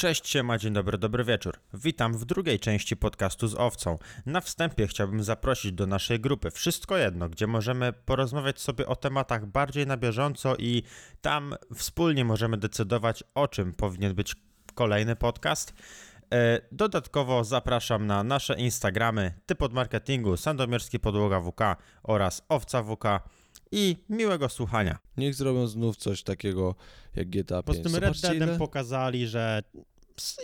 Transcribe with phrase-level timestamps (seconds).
[0.00, 1.58] Cześć, siema, dzień dobry, dobry wieczór.
[1.74, 3.98] Witam w drugiej części podcastu z Owcą.
[4.26, 9.46] Na wstępie chciałbym zaprosić do naszej grupy Wszystko Jedno, gdzie możemy porozmawiać sobie o tematach
[9.46, 10.82] bardziej na bieżąco i
[11.20, 14.36] tam wspólnie możemy decydować, o czym powinien być
[14.74, 15.74] kolejny podcast.
[16.32, 21.60] E, Dodatkowo zapraszam na nasze Instagramy Typ od Marketingu, Sandomierski Podłoga WK
[22.02, 23.04] oraz Owca WK
[23.72, 24.98] i miłego słuchania.
[25.16, 26.74] Niech zrobią znów coś takiego
[27.14, 27.78] jak GTA 5.
[27.78, 29.62] Po tym Red Zobaczcie, Deadem ile- pokazali, że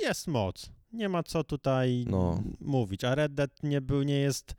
[0.02, 0.70] jest moc.
[0.92, 2.42] Nie ma co tutaj No.
[2.60, 3.04] mówić.
[3.04, 4.54] A Red Dead nie był, nie jest,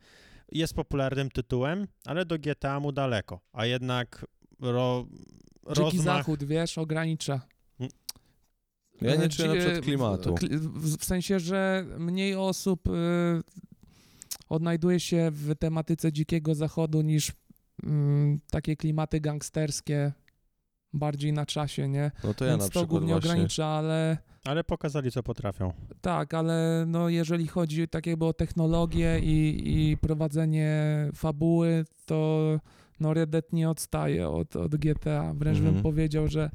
[0.52, 3.40] jest popularnym tytułem, ale do GTA mu daleko.
[3.52, 4.26] A jednak
[4.60, 5.06] ro,
[5.68, 6.04] Dziki rozmach...
[6.04, 7.40] zachód, wiesz, ogranicza.
[9.00, 10.34] Ja nie E, czuję na przykład klimatu.
[10.34, 10.58] kli-
[10.98, 12.90] W, sensie, że mniej osób y,
[14.48, 17.32] odnajduje się w tematyce dzikiego zachodu niż
[17.82, 20.12] mm, takie klimaty gangsterskie
[20.92, 22.10] bardziej na czasie, nie?
[22.24, 23.30] No to ja Więc na to przykład głównie właśnie...
[23.30, 25.72] ogranicza, ale Ale pokazali, co potrafią.
[26.00, 30.74] tak, ale no jeżeli chodzi tak jakby o technologię i, i prowadzenie
[31.14, 32.60] fabuły, to
[33.00, 35.34] no Red Dead nie odstaje od, od GTA.
[35.34, 35.74] Wręcz Mhm.
[35.74, 36.50] bym powiedział, że,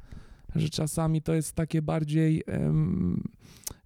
[0.55, 3.23] że czasami to jest takie bardziej, em,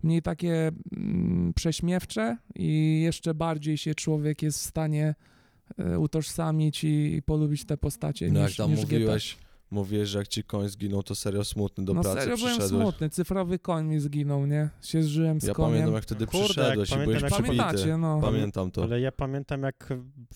[0.04, 5.16] mniej takie mm, prześmiewcze i jeszcze bardziej się człowiek jest w stanie
[5.78, 9.38] e, utożsamić i, i polubić te postacie No jak niż, tam niż mówiłeś,
[9.72, 11.94] mówiłeś, że jak ci koń zginął, to serio smutny do.
[11.94, 12.82] No pracy serio byłem przyszedłeś.
[12.84, 14.70] smutny, cyfrowy koń mi zginął, nie?
[14.82, 15.72] Się zżyłem z Ja koniem.
[15.72, 17.64] pamiętam, jak wtedy Kurde, jak przyszedłeś i pamiętam, byłeś jak się przybity.
[17.64, 18.20] Pamiętacie, no.
[18.22, 18.84] Pamiętam to.
[18.84, 19.90] Ale ja pamiętam, jak,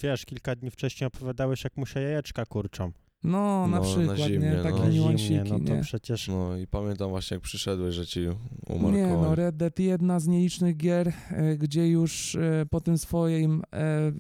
[0.04, 2.92] wiesz, kilka dni wcześniej opowiadałeś, jak mu się jajeczka kurczą.
[3.23, 4.54] No, na No, na przykład, zimnie, nie?
[4.58, 4.64] no.
[4.64, 5.82] Takie Na niuansiki, no to nie?
[5.82, 6.28] przecież...
[6.28, 8.20] No i pamiętam właśnie, jak przyszedłeś, że ci
[8.68, 9.12] umarł Nie, koń.
[9.22, 14.12] no Red Dead jedna z nielicznych gier, e, gdzie już e, po tym swoim e,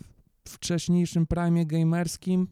[0.47, 2.47] wcześniejszym prime gamerskim,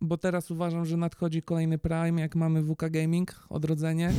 [0.00, 4.12] bo teraz uważam, że nadchodzi kolejny prime, jak mamy WK Gaming, odrodzenie.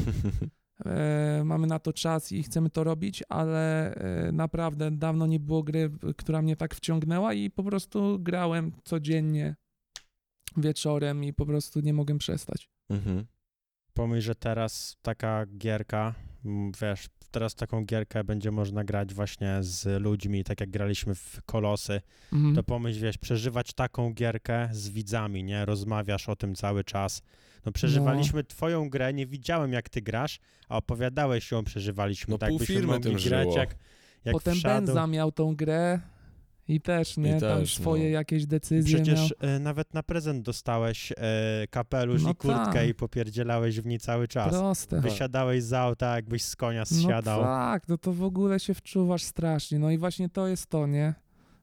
[0.86, 5.64] E, mamy na to czas i chcemy to robić, ale e, naprawdę dawno nie było
[5.64, 9.56] gry, która mnie tak wciągnęła i po prostu grałem codziennie
[10.58, 12.70] wieczorem i po prostu nie mogłem przestać.
[12.90, 13.26] Mhm.
[13.94, 16.16] Pomyśl, że teraz taka gierka,
[16.82, 22.02] wiesz, teraz taką gierkę będzie można grać właśnie z ludźmi, tak jak graliśmy w Kolosy,
[22.34, 22.56] Mhm.
[22.56, 25.66] to pomyśl, wiesz, przeżywać taką gierkę z widzami, nie?
[25.66, 27.22] Rozmawiasz o tym cały czas.
[27.66, 32.32] No przeżywaliśmy twoją grę, nie widziałem jak ty grasz, a opowiadałeś ją, przeżywaliśmy.
[32.32, 33.58] No tak byśmy mogli tym grać żyło.
[33.58, 33.76] jak,
[34.26, 34.58] jak Potem.
[34.64, 36.00] Benza miał tą grę
[36.68, 37.38] i też, nie?
[37.38, 38.10] I tam też, swoje no.
[38.10, 39.50] jakieś decyzje Przecież miał.
[39.52, 41.16] e, nawet na prezent dostałeś e,
[41.70, 42.88] kapelusz No i kurtkę tak.
[42.90, 44.50] i popierdzielałeś w niej cały czas.
[44.50, 45.02] Proste.
[45.02, 47.42] Wysiadałeś z auta, jakbyś z konia No zsiadał.
[47.42, 49.80] tak, no to w ogóle się wczuwasz strasznie.
[49.80, 51.14] No i właśnie to jest to, nie?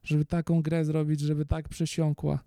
[0.03, 2.39] Żeby taką grę zrobić, żeby tak przesiąkła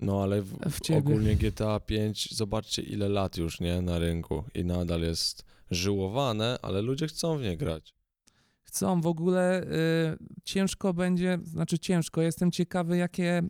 [0.00, 4.64] No ale w, w ogólnie GTA 5, zobaczcie ile lat już, nie, na rynku i
[4.64, 7.95] nadal jest żyłowane, ale ludzie chcą w nie grać.
[8.66, 9.66] Chcą w ogóle, y,
[10.44, 13.42] ciężko będzie, znaczy ciężko, jestem ciekawy jakie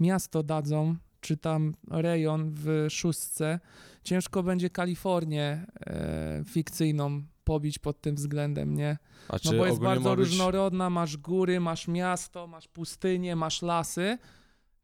[0.00, 3.60] miasto dadzą, czy tam rejon w szóstce.
[4.04, 8.98] Ciężko będzie Kalifornię e, fikcyjną pobić pod tym względem, nie?
[9.28, 10.18] A No bo jest bardzo być...
[10.18, 14.18] różnorodna, masz góry, masz miasto, masz pustynię, masz lasy.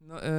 [0.01, 0.31] No, e,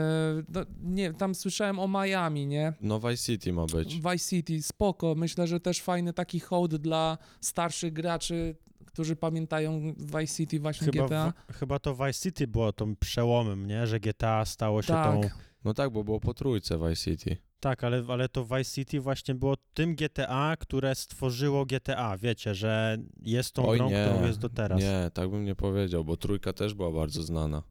[0.49, 2.73] no, nie, tam słyszałem o Miami, nie?
[2.81, 3.95] No Vice City ma być.
[3.95, 5.15] Vice City, spoko.
[5.15, 8.57] Myślę, że też fajny taki hołd dla starszych graczy,
[8.99, 11.33] którzy pamiętają Vice City właśnie Chyba, GTA.
[11.49, 13.87] w, chyba to Vice City było tą przełomem, nie?
[13.87, 15.23] Że GTA stało się Tak.
[15.23, 15.29] tą...
[15.65, 17.37] No tak, bo było po trójce Vice City.
[17.61, 22.17] Tak, ale, ale to Vice City właśnie było tym GTA, które stworzyło GTA.
[22.19, 24.81] Wiecie, że jest tą Oj grą, nie, którą jest do teraz.
[24.81, 27.63] Nie, tak bym nie powiedział, bo trójka też była bardzo znana.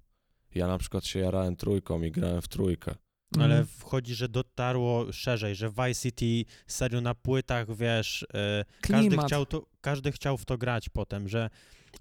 [0.56, 2.96] Ja na przykład się jarałem trójką i grałem w trójkę.
[3.36, 3.66] Ale Mhm.
[3.68, 9.66] wchodzi, że dotarło szerzej, że Vice City serio na płytach, wiesz, e, każdy, chciał to,
[9.82, 11.50] każdy chciał w to grać potem, że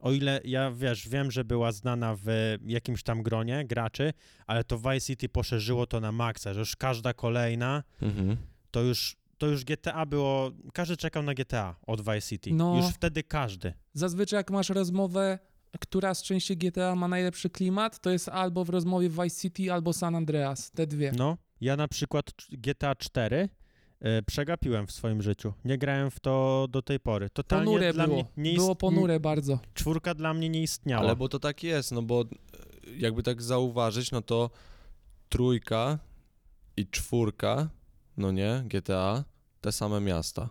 [0.01, 4.13] o ile ja, wiesz, wiem, że była znana w jakimś tam gronie graczy,
[4.47, 8.37] ale to Vice City poszerzyło to na maksa, że już każda kolejna, Mhm.
[8.71, 12.51] to już, to już GTA było, każdy czekał na GTA od Vice City.
[12.55, 12.77] No.
[12.77, 13.73] Już wtedy każdy.
[13.95, 15.39] Zazwyczaj jak masz rozmowę,
[15.81, 19.93] która z części GTA ma najlepszy klimat, to jest albo w rozmowie Vice City, albo
[19.93, 20.71] San Andreas.
[20.71, 21.13] Te dwie.
[21.17, 23.49] No, ja na przykład GTA 4
[24.01, 25.53] e, przegapiłem w swoim życiu.
[25.65, 27.31] Nie grałem w to do tej pory.
[27.31, 28.17] Totalnie Ponure dla było.
[28.17, 29.59] mnie nie było ponure bardzo.
[29.75, 31.03] Czwórka dla mnie nie istniała.
[31.03, 32.27] Ale bo to tak jest, no bo e,
[32.97, 34.51] jakby tak zauważyć, no to
[35.29, 35.99] trójka
[36.77, 37.69] i czwórka,
[38.17, 39.25] no nie, GTA,
[39.61, 40.49] te same miasta.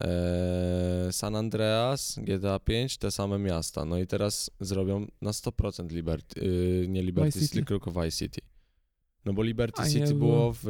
[0.00, 3.84] Eee, San Andreas, GTA 5, te same miasta.
[3.84, 7.64] No i teraz zrobią na 100% Liberty, yy, nie Liberty City, City.
[7.64, 8.40] tylko Vice City.
[9.24, 10.18] No bo Liberty A City było.
[10.18, 10.68] było w,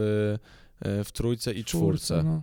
[0.80, 2.22] e, w trójce i czwórce.
[2.22, 2.42] no.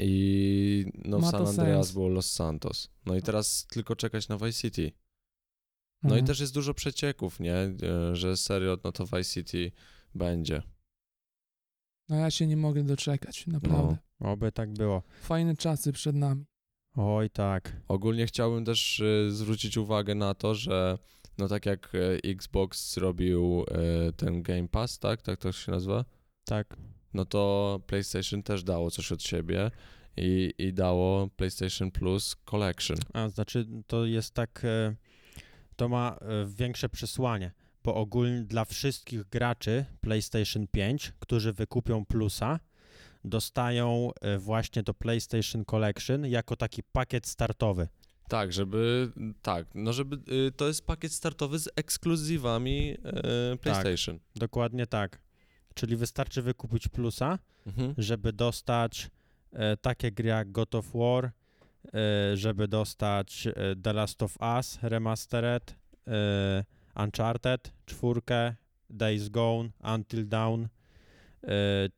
[0.00, 1.92] I no w San Andreas sens.
[1.94, 2.90] było Los Santos.
[3.06, 4.92] No i teraz tylko czekać na Vice City.
[6.02, 6.24] No Mhm.
[6.24, 7.54] i też jest dużo przecieków, nie?
[7.54, 7.72] E,
[8.12, 9.72] Że serio, no to Vice City
[10.14, 10.62] będzie.
[12.08, 13.96] No ja się nie mogę doczekać, naprawdę.
[14.20, 15.02] Oby tak było.
[15.22, 16.44] Fajne czasy przed nami.
[16.96, 17.76] Oj tak.
[17.88, 20.98] Ogólnie chciałbym też e, zwrócić uwagę na to, że
[21.38, 25.22] no tak jak e, Xbox zrobił e, ten Game Pass, tak?
[25.22, 26.04] Tak to się nazywa?
[26.44, 26.76] Tak.
[27.14, 29.70] No to PlayStation też dało coś od siebie
[30.16, 32.96] i, i dało PlayStation Plus Collection.
[33.12, 34.62] A znaczy to jest tak,
[35.76, 37.52] to ma większe przesłanie,
[37.88, 42.60] bo ogólnie dla wszystkich graczy PlayStation 5, którzy wykupią plusa,
[43.24, 47.88] dostają e, właśnie to PlayStation Collection jako taki pakiet startowy.
[48.28, 49.12] Tak, żeby,
[49.42, 54.18] tak, no żeby, y, to jest pakiet startowy z ekskluzywami e, PlayStation.
[54.36, 55.18] Dokładnie tak.
[55.74, 57.94] Czyli wystarczy wykupić plusa, Mhm.
[57.98, 59.10] żeby dostać
[59.52, 61.24] e, takie gry jak God of War,
[61.94, 63.52] e, żeby dostać e,
[63.82, 65.74] The Last of Us Remastered,
[66.08, 66.64] e,
[66.98, 68.54] Uncharted, czwórkę,
[68.90, 70.68] Days Gone, Until Dawn, e,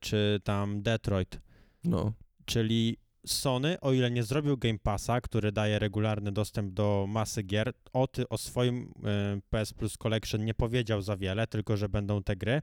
[0.00, 1.40] czy tam Detroit.
[1.84, 2.12] No.
[2.44, 7.72] Czyli Sony, o ile nie zrobił Game Passa, który daje regularny dostęp do masy gier,
[7.92, 12.22] o, ty, o swoim e, PS Plus Collection nie powiedział za wiele, tylko że będą
[12.22, 12.62] te gry,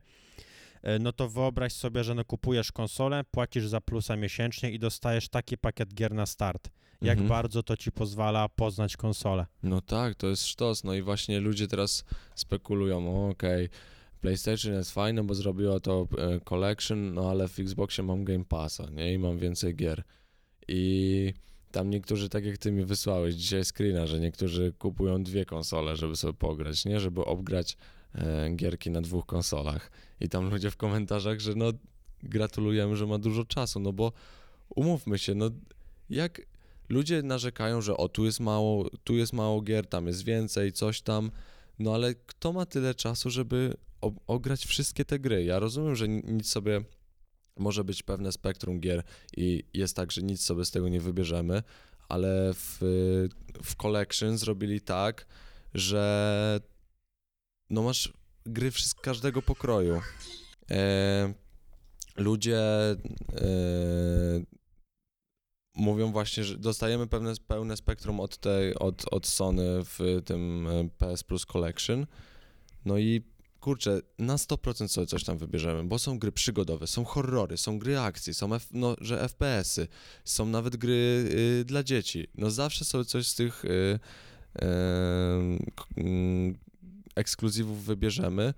[1.00, 5.58] no to wyobraź sobie, że no kupujesz konsolę, płacisz za plusa miesięcznie i dostajesz taki
[5.58, 6.70] pakiet gier na start.
[7.02, 7.30] Jak Mhm.
[7.30, 9.46] bardzo to ci pozwala poznać konsolę.
[9.64, 10.84] No tak, to jest sztos.
[10.84, 12.04] No i właśnie ludzie teraz
[12.36, 13.70] spekulują, okej,
[14.22, 18.90] PlayStation jest fajne, bo zrobiło to e, Collection, no ale w Xboxie mam Game Passa,
[18.90, 19.14] nie?
[19.14, 20.04] I mam więcej gier.
[20.68, 21.34] I
[21.72, 26.16] tam niektórzy, tak jak ty mi wysłałeś dzisiaj screena, że niektórzy kupują dwie konsole, żeby
[26.16, 27.00] sobie pograć, nie?
[27.00, 27.78] Żeby obgrać e,
[28.56, 29.92] gierki na dwóch konsolach.
[30.20, 31.72] I tam ludzie w komentarzach, że no
[32.24, 34.12] gratulujemy, że ma dużo czasu, no bo
[34.76, 35.50] umówmy się, no
[36.10, 36.42] jak
[36.90, 41.02] ludzie narzekają, że o tu jest mało, tu jest mało gier, tam jest więcej, coś
[41.02, 41.32] tam,
[41.80, 43.74] no ale kto ma tyle czasu, żeby
[44.28, 45.44] ograć wszystkie te gry?
[45.44, 46.82] Ja rozumiem, że ni- nic sobie
[47.58, 49.04] może być pewne spektrum gier
[49.38, 51.64] i jest tak, że nic sobie z tego nie wybierzemy,
[52.10, 52.78] ale w,
[53.64, 55.26] w Collection zrobili tak,
[55.74, 56.60] że
[57.70, 58.14] no masz
[58.46, 60.02] gry z każdego pokroju.
[60.72, 61.34] E,
[62.16, 62.98] ludzie e,
[65.76, 70.90] mówią właśnie, że dostajemy pewne, pełne spektrum od, tej, od, od Sony w tym e,
[70.98, 72.06] PS Plus Collection.
[72.86, 73.22] No i
[73.60, 78.00] kurczę, na 100% sobie coś tam wybierzemy, bo są gry przygodowe, są horrory, są gry
[78.00, 79.88] akcji, są F, no, że FPS-y,
[80.26, 81.26] są nawet gry
[81.62, 82.28] y, dla dzieci.
[82.36, 84.00] No zawsze sobie coś z tych y,
[85.76, 86.58] k- mm,
[87.18, 88.54] ekskluzywów wybierzemy.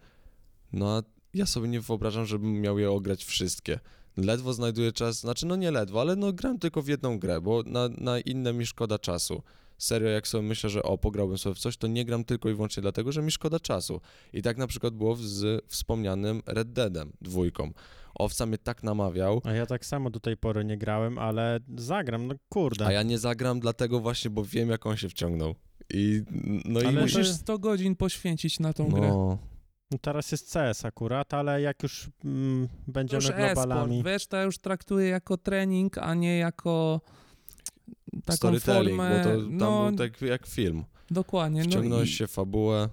[0.74, 1.04] No a
[1.34, 3.80] ja sobie nie wyobrażam, żebym miał je ograć wszystkie.
[4.18, 7.64] Ledwo znajduję czas, znaczy no nie ledwo, ale no gram tylko w jedną grę, bo
[7.66, 9.42] na, na inne mi szkoda czasu.
[9.78, 12.54] Serio, jak sobie myślę, że o, pograłbym sobie w coś, to nie gram tylko i
[12.54, 14.02] wyłącznie dlatego, że mi szkoda czasu.
[14.34, 17.72] I tak na przykład było z wspomnianym Red Deadem, dwójką.
[18.16, 22.28] Owca mnie tak namawiał, A ja tak samo do tej pory nie grałem, ale zagram,
[22.28, 22.86] no kurde.
[22.88, 25.56] a ja nie zagram dlatego właśnie, bo wiem, jak on się wciągnął.
[25.94, 26.22] I
[26.66, 29.08] no Ale i Musisz jest- 100 godzin poświęcić na tą grę.
[29.08, 29.38] no,
[29.92, 34.04] No teraz jest CS akurat, ale jak już mm, będziemy już globalami...
[34.04, 37.02] wiesz, to ja już traktuję jako trening, a nie jako
[38.26, 40.84] taką storytelling, formę, bo to tam no, był tak jak film.
[41.12, 41.62] dokładnie.
[41.64, 42.90] No, Wciągnąłeś i- się w fabułę.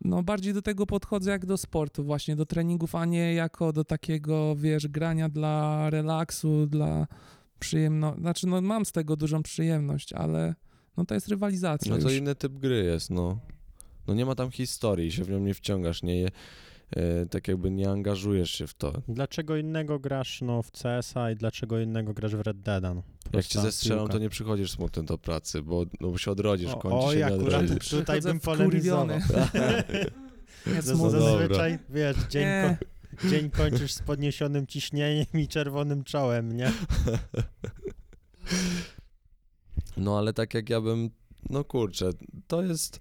[0.00, 3.84] no bardziej do tego podchodzę jak do sportu właśnie, do treningów, a nie jako do
[3.84, 7.06] takiego, wiesz, grania dla relaksu, dla
[7.58, 8.20] przyjemności.
[8.20, 10.54] Znaczy, no mam z tego dużą przyjemność, ale
[10.98, 12.18] no to jest rywalizacja No to już.
[12.18, 13.38] inny typ gry jest, no.
[14.06, 16.28] No nie ma tam historii, się w nią nie wciągasz, nie,
[16.96, 18.92] e, tak jakby nie angażujesz się w to.
[19.08, 22.94] Dlaczego innego grasz no, w CS-a i dlaczego innego grasz w Red Deada?
[22.94, 23.02] No,
[23.32, 24.12] Jak cię zestrzelą, piłka.
[24.12, 27.18] to nie przychodzisz smutny do pracy, bo, no, bo się odrodzisz, O, końcu oj, się
[27.18, 27.88] nie akurat odrodzisz.
[27.90, 29.06] tutaj bym polemizował.
[29.08, 31.10] Nie, smutno.
[31.10, 31.20] dobra.
[31.38, 32.78] Zazwyczaj, wiesz, dzień, Nie.
[32.80, 36.72] ko- dzień kończysz z podniesionym ciśnieniem i czerwonym czołem, nie?
[39.98, 41.10] No ale tak jak ja bym,
[41.50, 42.10] no kurczę,
[42.46, 43.00] to jest...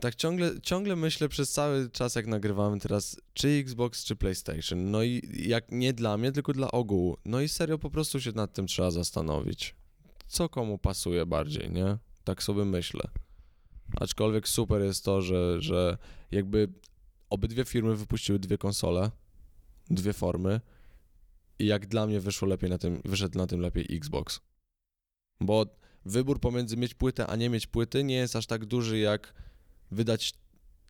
[0.00, 4.90] Tak ciągle, ciągle myślę przez cały czas, jak nagrywamy teraz, czy Xbox, czy PlayStation.
[4.90, 7.16] No i jak nie dla mnie, tylko dla ogółu.
[7.24, 9.74] No i serio, po prostu się nad tym trzeba zastanowić.
[10.26, 11.98] Co komu pasuje bardziej, nie?
[12.24, 13.02] Tak sobie myślę.
[14.00, 15.98] Aczkolwiek super jest to, że, że
[16.30, 16.68] jakby
[17.30, 19.10] obydwie firmy wypuściły dwie konsole,
[19.90, 20.60] dwie formy
[21.58, 24.40] i jak dla mnie wyszło lepiej na tym, wyszedł na tym lepiej Xbox.
[25.40, 25.66] Bo
[26.04, 29.34] wybór pomiędzy mieć płytę, a nie mieć płyty nie jest aż tak duży jak
[29.90, 30.32] wydać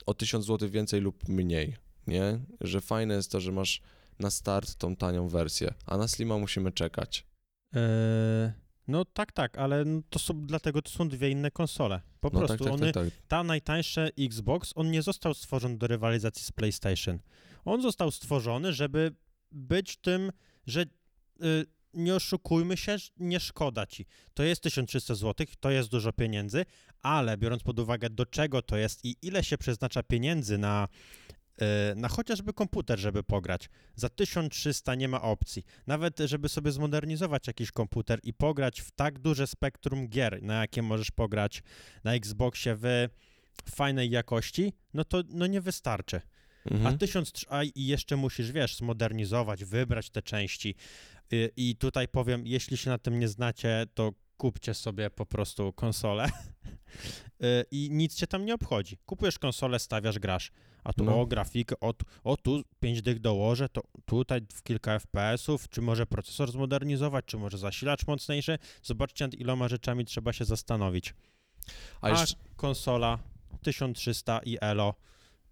[0.05, 1.75] o 1000 zł więcej lub mniej,
[2.07, 2.39] nie?
[2.61, 3.81] Że fajne jest to, że masz
[4.19, 7.25] na start tą tanią wersję, a na Slima musimy czekać.
[7.73, 8.51] Eee,
[8.87, 12.01] no tak, tak, ale to są, dlatego to są dwie inne konsole.
[12.19, 13.13] Po No prostu tak, tak, one, tak, tak.
[13.27, 17.19] ta najtańsze Xbox, on nie został stworzony do rywalizacji z PlayStation.
[17.65, 19.15] On został stworzony, żeby
[19.51, 20.31] być tym,
[20.67, 24.05] że y, nie oszukujmy się, nie szkoda ci.
[24.33, 26.65] To jest 1300 zł, to jest dużo pieniędzy,
[27.01, 30.87] ale biorąc pod uwagę do czego to jest i ile się przeznacza pieniędzy na,
[31.91, 35.63] y, na chociażby komputer, żeby pograć, za 1300 nie ma opcji.
[35.87, 40.81] Nawet żeby sobie zmodernizować jakiś komputer i pograć w tak duże spektrum gier, na jakie
[40.81, 41.63] możesz pograć
[42.03, 43.09] na Xboxie w
[43.71, 46.21] fajnej jakości, no to no nie wystarczy.
[46.71, 46.97] A Mhm.
[46.97, 50.75] 1000 a i jeszcze musisz, wiesz, zmodernizować, wybrać te części.
[51.33, 55.73] Y, I tutaj powiem, jeśli się na tym nie znacie, to kupcie sobie po prostu
[55.73, 56.29] konsolę
[57.43, 58.97] Y, i nic cię tam nie obchodzi.
[59.05, 60.51] Kupujesz konsolę, stawiasz, grasz.
[60.83, 61.21] A tu No.
[61.21, 65.81] o grafikę, o, tu- o tu 5 dych dołożę, to tutaj w kilka FPS-ów, czy
[65.81, 68.57] może procesor zmodernizować, czy może zasilacz mocniejszy.
[68.83, 71.13] Zobaczcie, nad iloma rzeczami trzeba się zastanowić.
[72.01, 73.19] A jeszcze, konsola
[73.61, 74.93] 1300 i Elo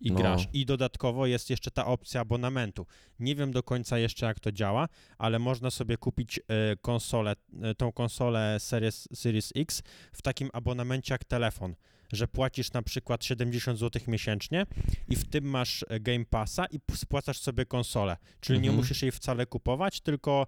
[0.01, 0.17] i No.
[0.17, 0.47] grasz.
[0.53, 2.85] I dodatkowo jest jeszcze ta opcja abonamentu.
[3.19, 4.87] Nie wiem do końca jeszcze jak to działa,
[5.17, 6.43] ale można sobie kupić e,
[6.81, 9.83] konsolę, e, tą konsolę Series, Series X
[10.13, 11.75] w takim abonamencie jak telefon,
[12.13, 14.65] że płacisz na przykład 70 zł miesięcznie
[15.09, 18.17] i w tym masz e, Game Passa i spłacasz sobie konsolę.
[18.39, 18.77] Czyli nie Mhm.
[18.83, 20.47] musisz jej wcale kupować, tylko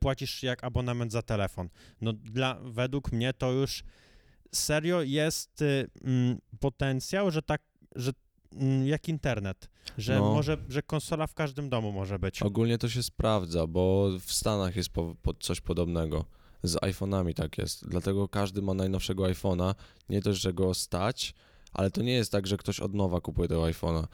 [0.00, 1.68] płacisz jak abonament za telefon.
[2.00, 3.84] No dla, według mnie to już
[4.54, 7.62] serio jest y, mm, potencjał, że tak,
[7.96, 8.12] że
[8.84, 10.34] jak internet, że No.
[10.34, 12.42] może, że konsola w każdym domu może być.
[12.42, 16.24] ogólnie to się sprawdza, bo w Stanach jest po, po coś podobnego.
[16.62, 17.88] Z iPhone'ami tak jest.
[17.88, 19.74] Dlatego każdy ma najnowszego iPhone'a.
[20.08, 21.34] Nie to, że go stać,
[21.72, 24.04] ale to nie jest tak, że ktoś od nowa kupuje tego iPhone'a,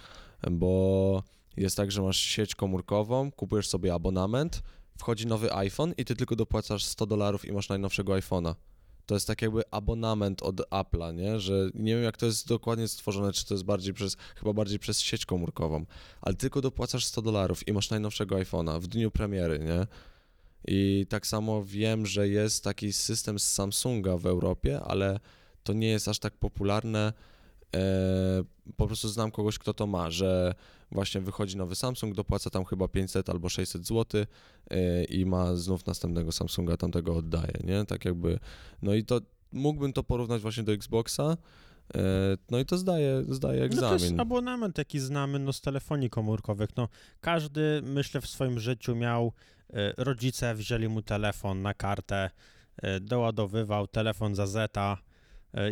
[0.50, 1.22] bo
[1.56, 4.62] jest tak, że masz sieć komórkową, kupujesz sobie abonament,
[4.98, 8.54] wchodzi nowy iPhone i ty tylko dopłacasz 100 dolarów i masz najnowszego iPhone'a.
[9.06, 11.40] To jest tak jakby abonament od Apple'a, nie?
[11.40, 14.78] Że nie wiem jak to jest dokładnie stworzone, czy to jest bardziej przez, chyba bardziej
[14.78, 15.86] przez sieć komórkową,
[16.20, 19.86] ale tylko dopłacasz 100 dolarów i masz najnowszego iPhone'a w dniu premiery, nie?
[20.68, 25.20] I tak samo wiem, że jest taki system z Samsunga w Europie, ale
[25.62, 27.12] to nie jest aż tak popularne.
[27.74, 28.44] E,
[28.76, 30.54] po prostu znam kogoś, kto to ma, że
[30.92, 34.24] właśnie wychodzi nowy Samsung, dopłaca tam chyba 500 albo 600 zł
[34.70, 37.84] e, i ma znów następnego Samsunga, tamtego oddaje, nie?
[37.84, 38.38] Tak jakby,
[38.82, 39.20] no i to
[39.52, 41.36] mógłbym to porównać właśnie do Xboxa,
[41.94, 42.00] e,
[42.50, 44.20] no i to zdaje, zdaje No to jest egzamin.
[44.20, 46.70] abonament, jaki znamy no, z telefonii komórkowych.
[46.76, 46.88] No,
[47.20, 49.32] każdy, myślę, w swoim życiu miał,
[49.96, 52.30] rodzice wzięli mu telefon na kartę,
[53.00, 54.98] doładowywał telefon za zeta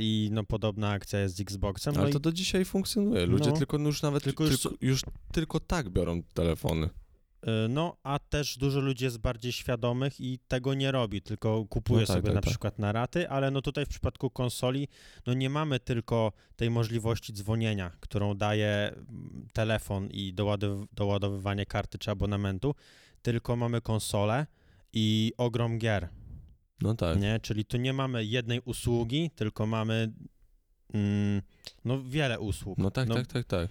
[0.00, 1.94] i no podobna akcja jest z Xboxem.
[1.94, 3.26] No Ale i to do dzisiaj funkcjonuje.
[3.26, 3.56] Ludzie No.
[3.56, 6.86] tylko już nawet Tylko tylko już- już, tylko tak biorą telefony.
[6.86, 12.00] Y, No, a też dużo ludzi jest bardziej świadomych i tego nie robi, tylko kupuje
[12.00, 12.50] No tak, sobie tak, na tak.
[12.50, 14.88] przykład na raty, ale no tutaj w przypadku konsoli,
[15.26, 21.98] no nie mamy tylko tej możliwości dzwonienia, którą daje mm, telefon i doładow- doładowywanie karty
[21.98, 22.74] czy abonamentu,
[23.22, 24.46] tylko mamy konsolę
[24.92, 26.08] i ogrom gier,
[26.80, 27.20] No tak.
[27.20, 27.40] nie?
[27.40, 30.12] Czyli tu nie mamy jednej usługi, tylko mamy
[30.94, 31.42] mm,
[31.84, 32.78] no wiele usług.
[32.78, 33.68] No tak, No, tak, tak, tak.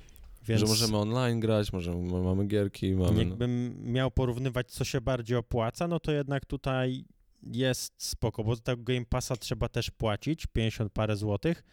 [0.48, 0.62] Więc...
[0.62, 3.12] Że możemy online grać, możemy, mamy gierki, mamy...
[3.14, 3.30] No.
[3.30, 7.06] Jakbym miał porównywać, co się bardziej opłaca, no to jednak tutaj
[7.44, 11.64] jest spoko, bo za tego Game Passa trzeba też płacić 50 parę złotych,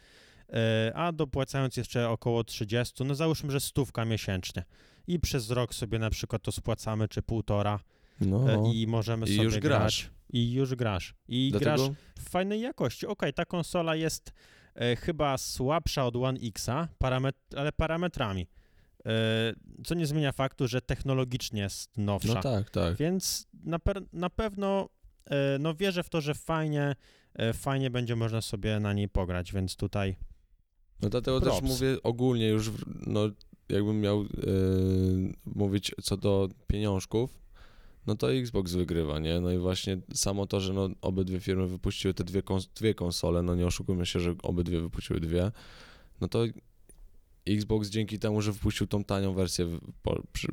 [0.52, 4.64] e, a dopłacając jeszcze około 30, no załóżmy, że stówka miesięcznie
[5.06, 7.80] i przez rok sobie na przykład to spłacamy, czy półtora
[8.20, 10.10] No, e, i możemy I sobie grać.
[10.28, 10.40] Grasz.
[10.40, 11.14] I już grasz.
[11.28, 11.94] I grasz Dlatego...
[12.18, 13.06] w fajnej jakości.
[13.06, 14.32] Okej, ta konsola jest
[14.74, 18.46] e, chyba słabsza od One X'a, paramet- ale parametrami.
[19.06, 19.10] E,
[19.84, 22.34] co nie zmienia faktu, że technologicznie jest nowsza.
[22.34, 22.96] No tak, tak.
[22.96, 24.88] Więc na, per- na pewno
[25.30, 26.96] e, no wierzę w to, że fajnie,
[27.34, 30.16] e, fajnie będzie można sobie na niej pograć, więc tutaj
[31.02, 31.60] No dlatego Props.
[31.60, 32.70] też mówię ogólnie już,
[33.06, 33.30] no
[33.68, 34.26] jakbym miał e,
[35.44, 37.38] mówić co do pieniążków,
[38.08, 39.40] no to Xbox wygrywa, nie?
[39.40, 43.42] No i właśnie samo to, że no obydwie firmy wypuściły te dwie, kons- dwie konsole,
[43.42, 45.50] no nie oszukujmy się, że obydwie wypuściły dwie,
[46.20, 46.44] no to
[47.48, 50.48] Xbox dzięki temu, że wypuścił tą tanią wersję po, przy,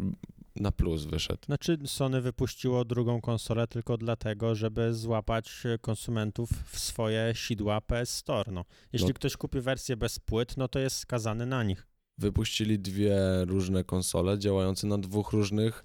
[0.55, 1.39] na plus wyszedł.
[1.45, 8.51] Znaczy, Sony wypuściło drugą konsolę tylko dlatego, żeby złapać konsumentów w swoje sidła PS Store.
[8.51, 8.65] No.
[8.93, 9.13] Jeśli No.
[9.13, 11.87] ktoś kupi wersję bez płyt, no to jest skazany na nich.
[12.17, 15.83] Wypuścili dwie różne konsole działające na dwóch różnych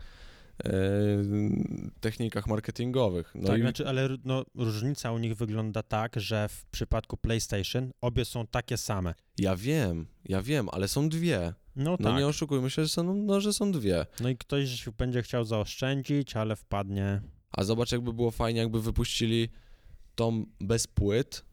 [2.01, 3.33] technikach marketingowych.
[3.35, 7.91] No tak, i znaczy, ale no, różnica u nich wygląda tak, że w przypadku PlayStation
[8.01, 9.15] obie są takie same.
[9.39, 11.55] Ja wiem, ja wiem, ale są dwie.
[11.77, 12.19] No No tak.
[12.19, 14.07] nie oszukujmy się, że są, no, że są dwie.
[14.21, 17.21] No i ktoś będzie chciał zaoszczędzić, ale wpadnie.
[17.53, 19.49] A zobacz, jakby było fajnie, jakby wypuścili
[20.15, 21.45] tą bez płyt,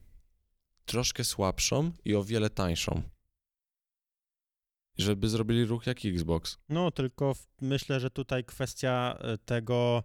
[0.86, 3.02] troszkę słabszą i o wiele tańszą.
[4.98, 6.58] Żeby zrobili ruch jak Xbox.
[6.70, 10.04] No, tylko w, myślę, że tutaj kwestia e, tego,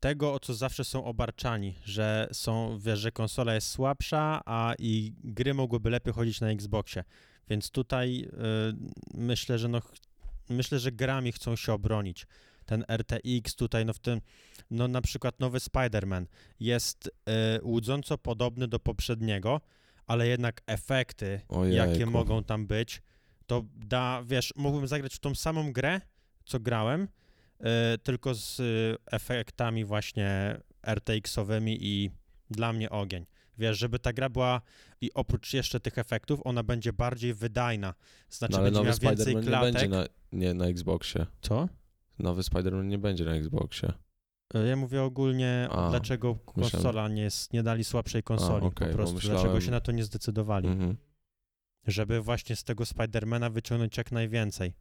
[0.00, 5.14] tego, o co zawsze są obarczani, że są, wiesz, że konsola jest słabsza, a i
[5.24, 7.04] gry mogłyby lepiej chodzić na Xboxie.
[7.50, 8.72] Więc tutaj e,
[9.14, 9.80] myślę, że no,
[10.48, 12.26] myślę, że grami chcą się obronić.
[12.66, 14.20] Ten RTX tutaj, no w tym,
[14.70, 16.26] no na przykład nowy Spider-Man
[16.60, 19.60] jest e, łudząco podobny do poprzedniego,
[20.06, 21.76] ale jednak efekty, Ojejku.
[21.76, 23.02] jakie mogą tam być,
[23.50, 26.00] to da, wiesz, mógłbym zagrać w tą samą grę,
[26.44, 27.08] co grałem,
[27.60, 28.64] e, tylko z e,
[29.12, 32.10] efektami właśnie RTX-owymi i
[32.50, 33.26] dla mnie ogień.
[33.58, 34.60] Wiesz, żeby ta gra była
[35.00, 37.94] i oprócz jeszcze tych efektów, ona będzie bardziej wydajna.
[38.28, 39.72] Znaczy No, ale będzie miała więcej Spider-Man nie klatek.
[39.74, 41.26] będzie na, nie, na Xboxie.
[41.42, 41.68] Co?
[42.18, 43.92] Nowy Spider-Man nie będzie na Xboxie.
[44.54, 48.92] E, Ja mówię ogólnie, A, dlaczego konsola nie jest, nie dali słabszej konsoli, okej, po
[48.92, 50.96] bo prostu, myślałem- dlaczego się na to nie zdecydowali, Mhm.
[51.86, 54.72] Żeby właśnie z tego Spidermana wyciągnąć jak najwięcej.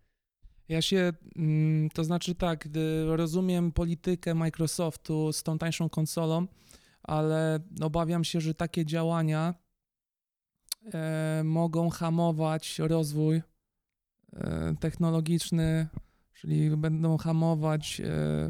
[0.70, 2.68] Ja się, mm, to znaczy tak,
[3.06, 6.48] rozumiem politykę Microsoftu z tą tańszą konsolą,
[7.04, 9.54] ale obawiam się, że takie działania
[10.94, 13.42] e, mogą hamować rozwój
[14.34, 15.88] e, technologiczny,
[16.34, 18.50] czyli będą hamować e,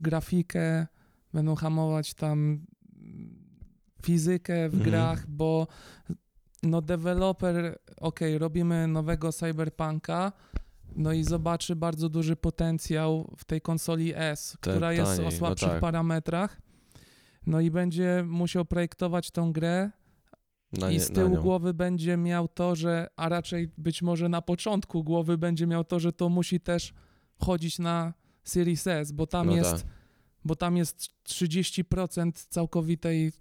[0.00, 0.86] grafikę,
[1.32, 2.38] będą hamować tam
[2.96, 3.40] mm,
[4.02, 4.90] fizykę w Mhm.
[4.90, 5.66] grach, bo
[6.62, 10.32] no deweloper, ok, robimy nowego cyberpunka,
[10.96, 15.36] no i zobaczy bardzo duży potencjał w tej konsoli S, która jest taniej, o no
[15.36, 15.80] słabszych tak.
[15.80, 16.60] parametrach.
[17.46, 19.90] No i będzie musiał projektować tą grę
[20.72, 24.42] Na i nie- z tyłu głowy będzie miał to, że, a raczej być może na
[24.42, 26.94] początku głowy będzie miał to, że to musi też
[27.38, 28.14] chodzić na
[28.44, 29.80] Series S, bo tam No jest tak.
[30.44, 33.32] bo tam jest 30% całkowitej,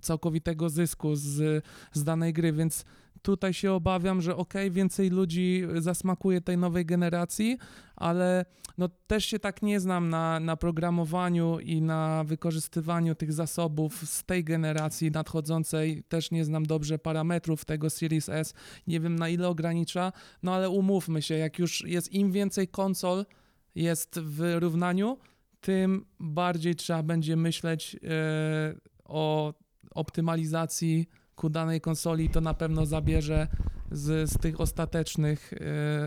[0.00, 2.84] całkowitego zysku z, z danej gry, więc
[3.22, 7.58] tutaj się obawiam, że ok, więcej ludzi zasmakuje tej nowej generacji,
[7.96, 8.44] ale
[8.78, 14.24] no też się tak nie znam na, na programowaniu i na wykorzystywaniu tych zasobów z
[14.24, 16.02] tej generacji nadchodzącej.
[16.08, 18.54] Też nie znam dobrze parametrów tego Series S.
[18.86, 20.12] Nie wiem na ile ogranicza,
[20.42, 23.26] no ale umówmy się, jak już jest im więcej konsol
[23.74, 25.18] jest w równaniu,
[25.60, 29.54] tym bardziej trzeba będzie myśleć e, o
[29.94, 32.30] optymalizacji ku danej konsoli.
[32.30, 33.48] To na pewno zabierze
[33.90, 35.56] z, z tych ostatecznych e,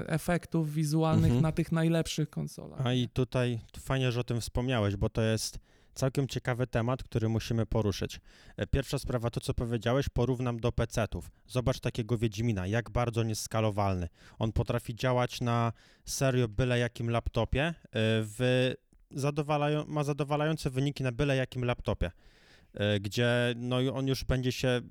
[0.10, 1.42] efektów wizualnych Mhm.
[1.42, 2.86] na tych najlepszych konsolach.
[2.86, 5.60] A i tutaj fajnie, że o tym wspomniałeś, bo to jest
[5.94, 8.20] całkiem ciekawy temat, który musimy poruszyć.
[8.58, 11.32] E, Pierwsza sprawa, to co powiedziałeś, porównam do PC-ów.
[11.48, 14.08] Zobacz takiego Wiedźmina, jak bardzo on jest skalowalny.
[14.40, 15.74] On potrafi działać na
[16.06, 18.72] serio byle jakim laptopie, e, w
[19.12, 22.12] zadowalają, ma zadowalające wyniki na byle jakim laptopie.
[22.76, 24.82] E, Gdzie no, on już będzie się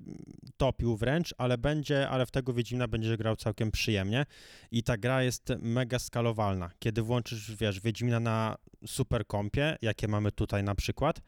[0.57, 4.25] topił wręcz, ale będzie, ale w tego Wiedźmina będzie grał całkiem przyjemnie
[4.71, 6.71] i ta gra jest mega skalowalna.
[6.79, 11.21] Kiedy włączysz, wiesz, Wiedźmina na super kompie, jakie mamy tutaj na przykład,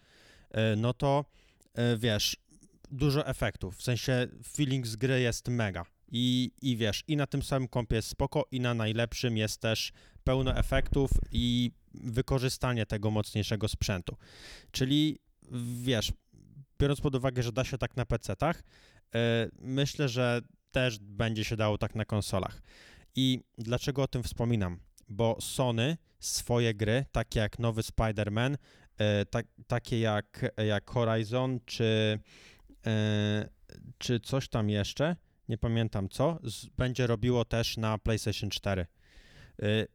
[0.52, 1.26] e, no to
[1.74, 2.38] e, wiesz,
[2.92, 5.86] dużo efektów, w sensie feeling z gry jest mega.
[6.12, 9.92] I, I wiesz, i na tym samym kompie jest spoko, i na najlepszym jest też
[10.24, 14.18] pełno efektów i wykorzystanie tego mocniejszego sprzętu.
[14.72, 15.20] Czyli
[15.82, 16.12] wiesz,
[16.80, 18.64] biorąc pod uwagę, że da się tak na PC-tach,
[19.16, 22.62] e, myślę, że też będzie się dało tak na konsolach.
[23.16, 24.80] I dlaczego o tym wspominam?
[25.10, 28.56] Bo Sony swoje gry, takie jak nowy Spider-Man,
[28.98, 32.20] e, tak, takie jak, jak Horizon, czy,
[32.86, 33.50] e,
[33.98, 35.16] czy coś tam jeszcze,
[35.50, 36.40] nie pamiętam co,
[36.78, 38.86] będzie robiło też na PlayStation 4.
[39.64, 39.88] Y,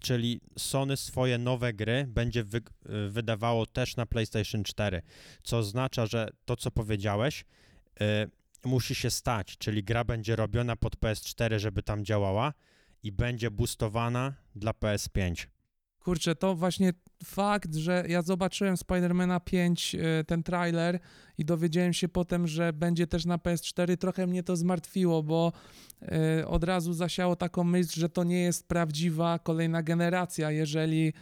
[0.00, 5.02] czyli Sony swoje nowe gry będzie wy, y, wydawało też na PlayStation 4,
[5.42, 7.44] co oznacza, że to, co powiedziałeś,
[8.00, 8.04] y,
[8.64, 12.52] musi się stać, czyli gra będzie robiona pod PS4, żeby tam działała
[13.02, 15.46] i będzie boostowana dla PS5.
[16.04, 16.92] Kurczę, to właśnie
[17.24, 20.98] fakt, że ja zobaczyłem Spidermana 5, e, ten trailer
[21.38, 25.52] i dowiedziałem się potem, że będzie też na PS4, trochę mnie to zmartwiło, bo
[26.02, 31.12] e, od razu zasiało taką myśl, że to nie jest prawdziwa kolejna generacja, jeżeli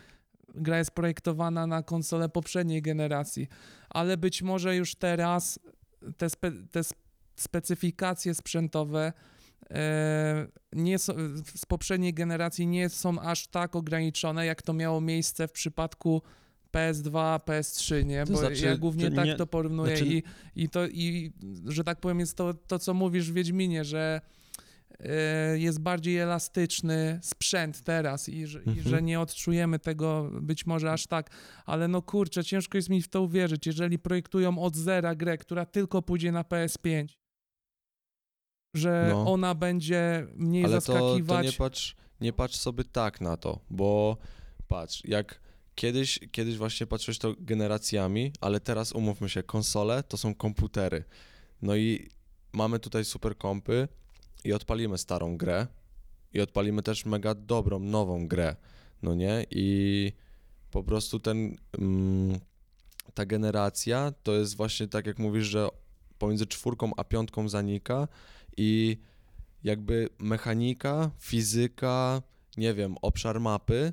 [0.55, 3.49] gra jest projektowana na konsolę poprzedniej generacji.
[3.91, 5.59] Ale być może już teraz
[6.17, 7.03] te, spe, te sp-
[7.37, 9.13] specyfikacje sprzętowe
[10.73, 11.13] nie są,
[11.55, 16.23] z poprzedniej generacji nie są aż tak ograniczone, jak to miało miejsce w przypadku
[16.73, 18.25] PS2, PS3, nie?
[18.27, 20.23] To Bo znaczy, ja głównie to tak nie- to porównuję znaczy- i,
[20.57, 21.33] i to, i
[21.67, 24.21] że tak powiem, jest to, to, co mówisz w Wiedźminie, że
[25.01, 28.89] e, jest bardziej elastyczny sprzęt teraz i, że- i Mhm.
[28.89, 31.31] że nie odczujemy tego być może aż tak,
[31.67, 35.67] ale no kurczę, ciężko jest mi w to uwierzyć, jeżeli projektują od zera grę, która
[35.67, 37.07] tylko pójdzie na PS5,
[38.75, 39.33] że No.
[39.33, 41.47] ona będzie mniej Ale to, to zaskakiwać.
[41.47, 44.17] nie, patrz, nie patrz sobie tak na to, bo
[44.69, 45.41] patrz, jak
[45.75, 51.05] kiedyś, kiedyś właśnie patrzyłeś to generacjami, ale teraz umówmy się, konsole to są komputery.
[51.63, 52.09] No i
[52.53, 53.89] mamy tutaj super kompy
[54.45, 55.67] i odpalimy starą grę
[56.35, 58.57] i odpalimy też mega dobrą, nową grę,
[59.03, 59.47] no nie?
[59.51, 60.13] I
[60.71, 62.39] po prostu ten, mm,
[63.15, 65.69] ta generacja to jest właśnie tak jak mówisz, że
[66.19, 68.09] pomiędzy czwórką a piątką zanika
[68.57, 68.97] i
[69.65, 72.23] jakby mechanika, fizyka,
[72.57, 73.93] nie wiem, obszar mapy,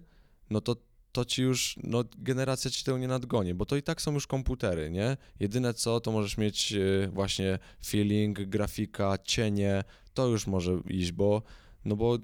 [0.49, 0.75] no to
[1.11, 4.27] to ci już, no generacja ci tego nie nadgoni, bo to i tak są już
[4.27, 5.17] komputery, nie?
[5.39, 11.41] Jedyne co, to możesz mieć y, właśnie feeling, grafika, cienie, to już może iść, bo,
[11.85, 12.17] no bo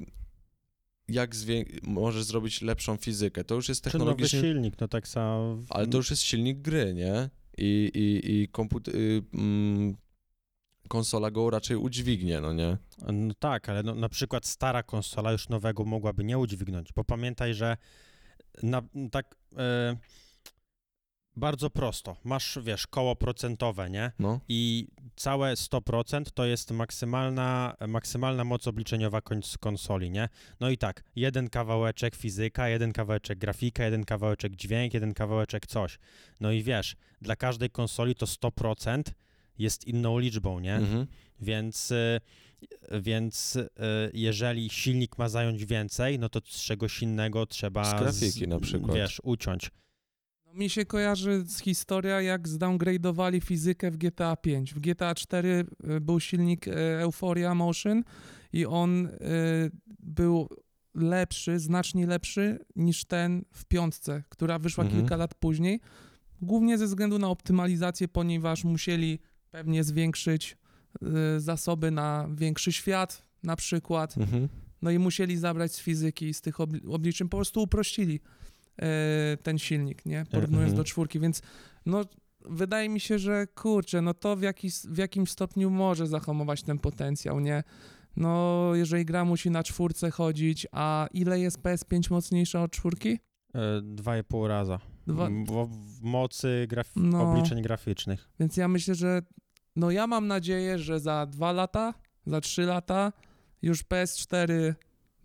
[1.08, 1.36] jak
[1.84, 5.58] możesz zrobić lepszą fizykę, to już jest Czy nowy technologicznie silnik, no tak samo...
[5.70, 7.30] ale to już jest silnik gry, nie?
[7.58, 9.96] I, i, i komputer, y, mm,
[10.88, 12.78] konsola go raczej udźwignie, no nie?
[13.14, 17.54] No tak, ale no, na przykład stara konsola już nowego mogłaby nie udźwignąć, bo pamiętaj,
[17.54, 17.78] że
[18.64, 19.98] na, tak e,
[21.36, 24.12] bardzo prosto, masz, wiesz, koło procentowe, nie?
[24.20, 29.22] No, I całe 100% to jest maksymalna, maksymalna moc obliczeniowa
[29.60, 30.30] konsoli, nie?
[30.60, 36.00] No i tak, jeden kawałeczek fizyka, jeden kawałeczek grafika, jeden kawałeczek dźwięk, jeden kawałeczek coś.
[36.40, 39.02] No i wiesz, dla każdej konsoli to 100%
[39.58, 40.76] jest inną liczbą, nie?
[40.76, 41.08] mhm.
[41.40, 42.20] Więc, y,
[42.92, 43.68] więc y,
[44.14, 47.84] jeżeli silnik ma zająć więcej, no to z czegoś innego trzeba...
[47.84, 48.96] Z grafiki na przykład.
[48.96, 49.72] Wiesz, uciąć.
[50.46, 54.74] No, mi się kojarzy z historia, jak zdowngrade'owali fizykę w GTA 5.
[54.74, 56.66] W GTA 4 y, był silnik
[57.00, 58.04] Euphoria Motion
[58.54, 59.10] i on
[60.00, 60.50] był
[60.96, 65.02] lepszy, znacznie lepszy niż ten w piątce, która wyszła Mhm.
[65.02, 65.80] kilka lat później.
[66.42, 69.20] Głównie ze względu na optymalizację, ponieważ musieli
[69.56, 70.58] pewnie zwiększyć
[71.36, 74.18] y, zasoby na większy świat na przykład.
[74.18, 74.50] Mhm.
[74.82, 78.20] No i musieli zabrać z fizyki, z tych obli- obliczeń, po prostu uprościli
[78.82, 80.26] e, ten silnik, nie?
[80.32, 80.78] Porównując Mhm.
[80.78, 81.42] do czwórki, więc
[81.86, 82.02] no
[82.46, 86.80] wydaje mi się, że kurczę, no to w, jakiś, w jakimś stopniu może zahamować ten
[86.80, 87.64] potencjał, nie?
[88.16, 93.10] No, jeżeli gra musi na czwórce chodzić, a ile jest PS5 mocniejsza od czwórki?
[93.56, 94.80] E, Dwa i pół raza.
[95.08, 97.32] Dwa, W, w mocy graf- No.
[97.32, 98.30] obliczeń graficznych.
[98.40, 99.22] Więc ja myślę, że
[99.76, 101.94] no ja mam nadzieję, że za dwa lata,
[102.26, 103.14] za trzy lata
[103.62, 104.74] już PS4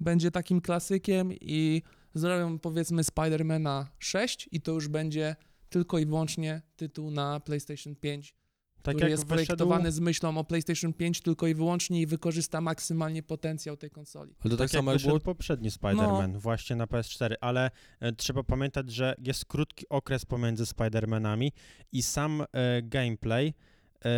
[0.01, 1.83] będzie takim klasykiem i
[2.15, 5.37] zrobią powiedzmy Spidermana 6 i to już będzie
[5.69, 8.35] tylko i wyłącznie tytuł na PlayStation 5,
[8.83, 12.07] Tak który jak jest wyszedł, projektowany z myślą o PlayStation 5 tylko i wyłącznie i
[12.07, 14.35] wykorzysta maksymalnie potencjał tej konsoli.
[14.41, 15.21] Ale to tak, tak jak samo jak wyszedł było...
[15.35, 21.49] poprzedni Spider-Man, właśnie na PS4, ale e, trzeba pamiętać, że jest krótki okres pomiędzy Spider-Manami
[21.93, 23.70] i sam e, gameplay e,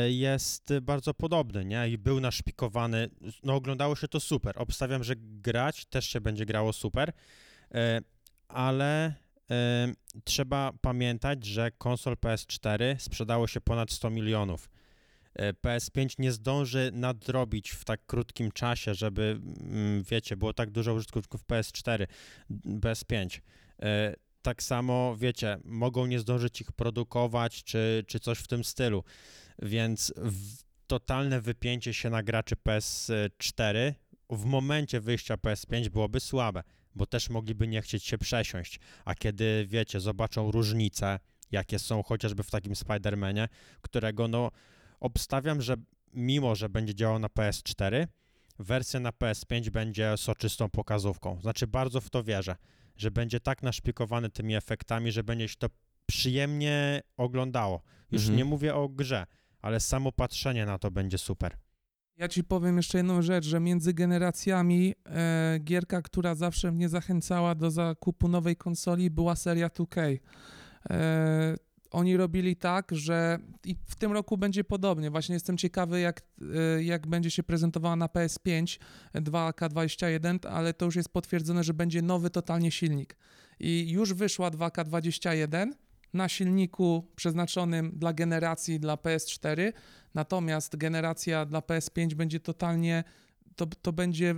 [0.09, 1.89] jest bardzo podobny, nie?
[1.89, 3.11] I był naszpikowany,
[3.45, 4.55] no oglądało się to super.
[4.59, 7.13] Obstawiam, że grać też się będzie grało super,
[7.75, 8.01] e,
[8.49, 9.15] ale
[9.51, 9.93] e,
[10.25, 14.71] trzeba pamiętać, że konsol PS4 sprzedało się ponad 100 milionów.
[15.35, 20.95] E, PS5 nie zdąży nadrobić w tak krótkim czasie, żeby, mm, wiecie, było tak dużo
[20.95, 22.07] użytkowników PS4,
[22.81, 23.41] PS5.
[24.43, 29.05] Tak samo, wiecie, mogą nie zdążyć ich produkować, czy, czy coś w tym stylu.
[29.63, 30.15] Więc
[30.87, 33.93] totalne wypięcie się na graczy PS4
[34.31, 36.63] w momencie wyjścia PS5 byłoby słabe,
[36.95, 38.81] bo też mogliby nie chcieć się przesiąść.
[39.05, 41.19] A kiedy, wiecie, zobaczą różnice,
[41.51, 43.49] jakie są chociażby w takim Spider-Manie,
[43.83, 44.51] którego, no,
[45.01, 45.77] obstawiam, że
[46.15, 48.07] mimo, że będzie działał na PS4,
[48.59, 51.41] wersja na PS5 będzie soczystą pokazówką.
[51.41, 52.57] Znaczy, bardzo w to wierzę,
[52.97, 55.69] że będzie tak naszpikowany tymi efektami, że będzie się to
[56.07, 57.83] przyjemnie oglądało.
[58.11, 58.39] Już Mhm.
[58.39, 59.27] nie mówię o grze,
[59.63, 61.57] ale samo patrzenie na to będzie super.
[62.17, 67.55] Ja ci powiem jeszcze jedną rzecz, że między generacjami e, gierka, która zawsze mnie zachęcała
[67.55, 70.19] do zakupu nowej konsoli, była seria 2K.
[70.91, 71.57] E,
[71.93, 75.11] oni robili tak, że i w tym roku będzie podobnie.
[75.11, 76.23] Właśnie jestem ciekawy, jak,
[76.77, 78.79] e, jak będzie się prezentowała na PS5
[79.15, 83.17] 2K21, ale to już jest potwierdzone, że będzie nowy totalnie silnik.
[83.61, 85.71] I już wyszła 2K21
[86.15, 89.73] na silniku przeznaczonym dla generacji dla PS4,
[90.15, 93.05] Natomiast generacja dla PS5 będzie totalnie,
[93.57, 94.35] to, to będzie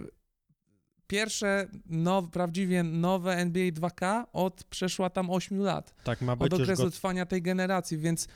[1.07, 6.53] pierwsze now, prawdziwie nowe NBA 2K od przeszła tam 8 lat, Tak ma od być
[6.53, 6.91] już okresu go...
[6.91, 8.29] trwania tej generacji, więc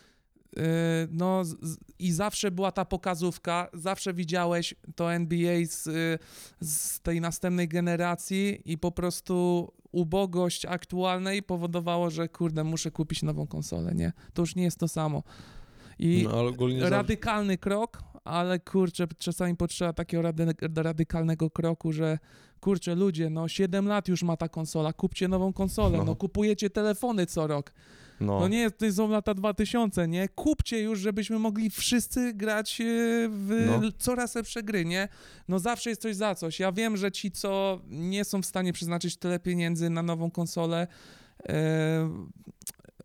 [0.56, 0.62] Yy,
[1.10, 1.56] no z,
[1.98, 6.18] i zawsze była ta pokazówka, zawsze widziałeś to NBA z, y,
[6.60, 13.46] z tej następnej generacji i po prostu ubogość aktualnej powodowało, że kurde, muszę kupić nową
[13.46, 14.12] konsolę, nie?
[14.34, 15.22] To już nie jest to samo.
[15.98, 22.18] I No, radykalny krok, ale kurczę, czasami potrzeba takiego rady, radykalnego kroku, że
[22.60, 26.16] kurczę, ludzie, no 7 lat już ma ta konsola, kupcie nową konsolę, no, No.
[26.16, 27.72] kupujecie telefony co rok.
[28.20, 30.28] no, No nie, to są lata 2000, nie?
[30.28, 32.84] Kupcie już, żebyśmy mogli wszyscy grać e,
[33.28, 33.80] w No.
[33.98, 35.08] coraz lepsze gry, nie?
[35.48, 36.60] No zawsze jest coś za coś.
[36.60, 40.86] Ja wiem, że ci, co nie są w stanie przeznaczyć tyle pieniędzy na nową konsolę,
[41.48, 42.10] e,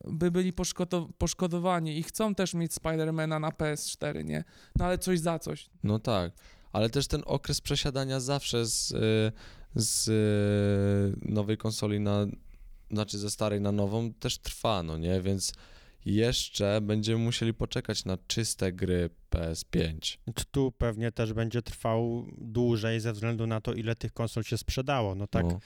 [0.08, 4.44] by byli poszkodo- poszkodowani i chcą też mieć Spidermana na PS4, nie?
[4.76, 5.70] No ale coś za coś.
[5.84, 6.32] no tak.
[6.72, 9.32] Ale też ten okres przesiadania zawsze z, y,
[9.76, 12.26] z y, nowej konsoli na,
[12.92, 15.22] znaczy ze starej na nową też trwa, no nie?
[15.22, 15.54] Więc
[16.06, 20.18] jeszcze będziemy musieli poczekać na czyste gry PS5.
[20.52, 25.16] Tu pewnie też będzie trwał dłużej ze względu na to, ile tych konsol się sprzedało.
[25.16, 25.60] No tak, No,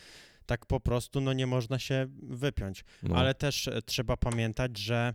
[0.48, 2.84] tak po prostu no nie można się wypiąć.
[3.04, 3.16] no.
[3.16, 5.14] Ale też e, trzeba pamiętać, że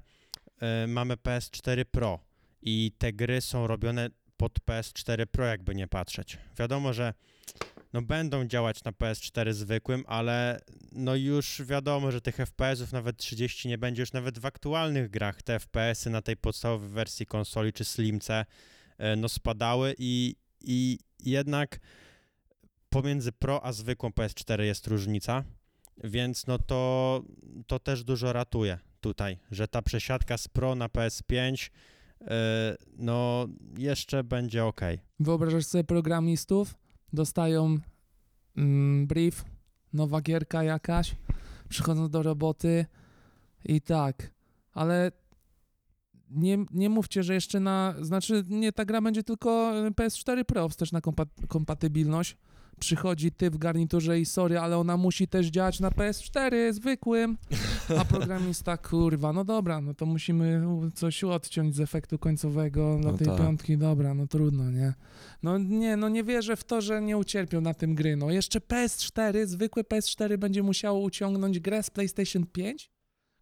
[0.60, 2.20] e, mamy PS4 Pro
[2.62, 6.38] i te gry są robione pod PS4 Pro, jakby nie patrzeć.
[6.58, 7.14] Wiadomo, że
[7.92, 10.60] no będą działać na PS4 zwykłym, ale
[10.92, 15.42] no już wiadomo, że tych FPS-ów nawet 30 nie będzie już nawet w aktualnych grach.
[15.42, 18.44] Te FPS-y na tej podstawowej wersji konsoli czy Slimce
[18.98, 21.80] e, no spadały i, i jednak
[22.92, 25.44] pomiędzy Pro a zwykłą PS4 jest różnica,
[26.04, 27.22] więc no to,
[27.66, 31.70] to też dużo ratuje tutaj, że ta przesiadka z Pro na PS5
[32.20, 34.80] e, no jeszcze będzie ok.
[35.20, 36.74] Wyobrażasz sobie programistów,
[37.12, 37.78] dostają
[38.56, 39.44] mm, brief,
[39.92, 41.16] nowa gierka jakaś,
[41.68, 42.86] przychodzą do roboty
[43.64, 44.30] i tak,
[44.72, 45.12] ale
[46.30, 50.92] nie, nie mówcie, że jeszcze na, znaczy nie, ta gra będzie tylko PS4 Pro, też
[50.92, 52.36] na kompa- kompatybilność.
[52.82, 57.38] Przychodzi ty w garniturze i sorry, ale ona musi też działać na PS4 zwykłym,
[57.98, 60.62] a programista kurwa, no dobra, no to musimy
[60.94, 63.36] coś odciąć z efektu końcowego dla No tej tak.
[63.38, 64.94] piątki, dobra, no trudno, nie?
[65.42, 68.16] No nie, no nie wierzę w to, że nie ucierpią na tym gry.
[68.16, 72.90] No jeszcze PS4, zwykłe PS4 będzie musiało uciągnąć grę z PlayStation 5,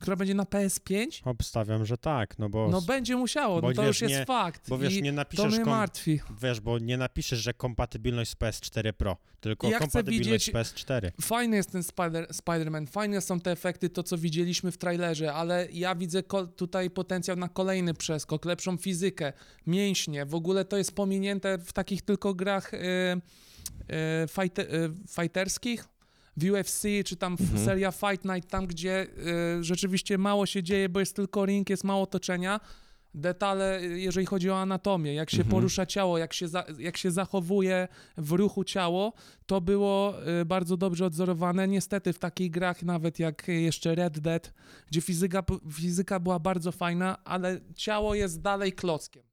[0.00, 1.06] która będzie na PS5?
[1.24, 4.26] Obstawiam, że tak, no bo, No będzie musiało, bo no to wiesz, już jest nie-
[4.26, 4.68] fakt.
[4.68, 6.20] bo wiesz, nie to napiszesz, mnie kom, martwi.
[6.42, 11.10] wiesz, bo nie napiszesz, że kompatybilność z PS4 Pro, tylko Ja kompatybilność z PS4.
[11.20, 15.68] Fajny jest ten Spider- Spider-Man, fajne są te efekty, to co widzieliśmy w trailerze, ale
[15.72, 19.32] ja widzę ko- tutaj potencjał na kolejny przeskok, lepszą fizykę,
[19.66, 20.26] mięśnie.
[20.26, 23.20] W ogóle to jest pominięte w takich tylko grach y, y,
[24.26, 24.90] fighte- y,
[25.22, 25.84] fighterskich,
[26.40, 27.64] w UFC, czy tam Mhm.
[27.64, 29.06] seria Fight Night, tam gdzie
[29.58, 32.60] y, rzeczywiście mało się dzieje, bo jest tylko ring, jest mało toczenia.
[33.14, 35.50] Detale, jeżeli chodzi o anatomię, jak się Mhm.
[35.50, 39.12] porusza ciało, jak się, za, jak się zachowuje w ruchu ciało,
[39.46, 41.68] to było y, bardzo dobrze odzorowane.
[41.68, 44.52] Niestety w takich grach, nawet jak jeszcze Red Dead,
[44.90, 49.29] gdzie fizyka, fizyka była bardzo fajna, ale ciało jest dalej klockiem.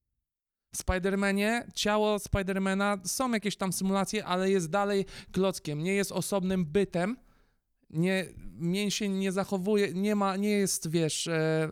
[0.75, 7.17] Spider-Manie, ciało Spidermana, są jakieś tam symulacje, ale jest dalej klockiem, nie jest osobnym bytem,
[7.89, 8.25] nie,
[8.59, 11.69] mięsień nie zachowuje, nie ma, nie jest, wiesz, e,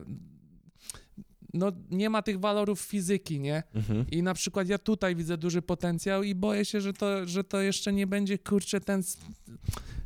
[1.54, 3.64] no nie ma tych walorów fizyki, nie?
[3.76, 4.06] Mhm.
[4.12, 7.62] I na przykład ja tutaj widzę duży potencjał i boję się, że to, że to
[7.62, 9.04] jeszcze nie będzie, kurczę, ten,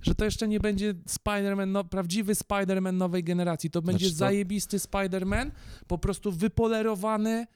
[0.02, 3.69] że to jeszcze nie będzie Spider-Man, no, prawdziwy Spider-Man nowej generacji.
[3.69, 5.52] To będzie Znaczy to- zajebisty Spider-Man,
[5.88, 7.47] po prostu wypolerowany,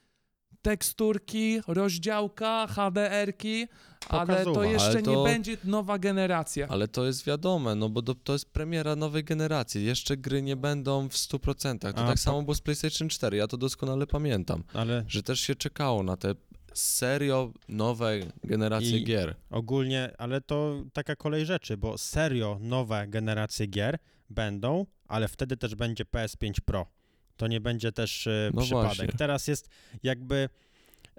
[0.63, 3.67] teksturki, rozdziałka, HDR-ki,
[4.10, 6.67] ale to jeszcze Ale nie to- będzie nowa generacja.
[6.67, 9.86] Ale to jest wiadome, no bo to, to jest premiera nowej generacji.
[9.86, 11.80] Jeszcze gry nie będą w 100%.
[11.80, 14.63] To A, tak po- samo było z PlayStation 4, ja to doskonale pamiętam.
[14.73, 16.36] Ale Że też się czekało na te
[16.73, 19.36] serio nowe generacje I- gier.
[19.49, 23.97] ogólnie, ale to taka kolej rzeczy, bo serio nowe generacje gier
[24.30, 26.86] będą, ale wtedy też będzie PS5 Pro.
[27.37, 28.95] To nie będzie też e, No przypadek.
[28.95, 29.07] właśnie.
[29.17, 29.69] Teraz jest
[30.03, 30.49] jakby.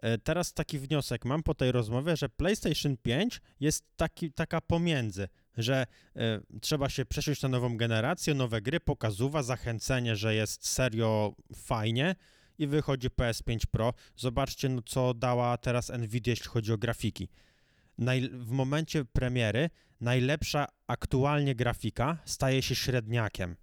[0.02, 5.28] e, Teraz taki wniosek mam po tej rozmowie, że PlayStation 5 jest taki, taka pomiędzy,
[5.56, 11.34] że e, trzeba się przesiąść na nową generację, nowe gry, pokazuwa, zachęcenie, że jest serio
[11.56, 12.14] fajnie
[12.58, 13.92] i wychodzi PS5 Pro.
[14.16, 17.28] Zobaczcie, no, co dała teraz Nvidia, jeśli chodzi o grafiki.
[17.98, 23.56] Naj, w momencie premiery najlepsza aktualnie grafika staje się średniakiem.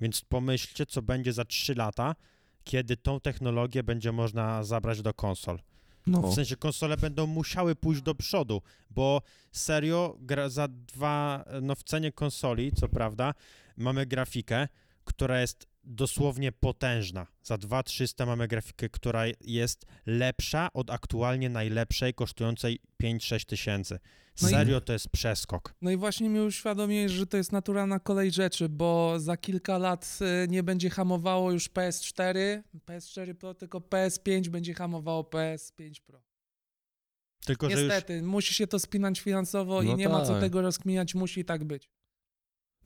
[0.00, 2.14] Więc pomyślcie, co będzie za 3 lata,
[2.64, 5.58] kiedy tą technologię będzie można zabrać do konsol.
[6.06, 11.74] No, W sensie konsole będą musiały pójść do przodu, bo serio gra za dwa, no
[11.74, 13.34] w cenie konsoli, co prawda,
[13.76, 14.68] mamy grafikę,
[15.04, 17.26] która jest dosłownie potężna.
[17.42, 23.98] Za 2300 mamy grafikę, która jest lepsza od aktualnie najlepszej, kosztującej 5-6 tysięcy.
[24.42, 25.74] No i- Serio, to jest przeskok.
[25.82, 30.18] No i właśnie mi uświadomiłeś, że to jest naturalna kolej rzeczy, bo za kilka lat
[30.44, 36.22] y, nie będzie hamowało już PS4, PS4 Pro, tylko PS5 będzie hamowało PS5 Pro.
[37.46, 40.40] Tylko, że już Niestety, musi się to spinać finansowo i No nie ma co tak.
[40.40, 41.90] tego rozkminiać, musi tak być.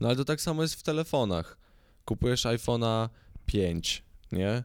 [0.00, 1.58] No ale to tak samo jest w telefonach.
[2.10, 3.08] Kupujesz iPhone'a
[3.46, 4.64] 5, nie?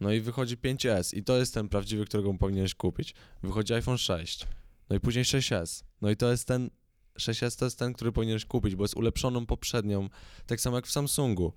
[0.00, 3.14] No i wychodzi 5S i to jest ten prawdziwy, którego powinieneś kupić.
[3.42, 4.46] Wychodzi iPhone 6,
[4.90, 5.84] no i później 6S.
[6.00, 6.70] No i to jest ten,
[7.18, 10.08] 6S to jest ten, który powinieneś kupić, bo jest ulepszoną poprzednią,
[10.46, 11.52] tak samo jak w Samsungu.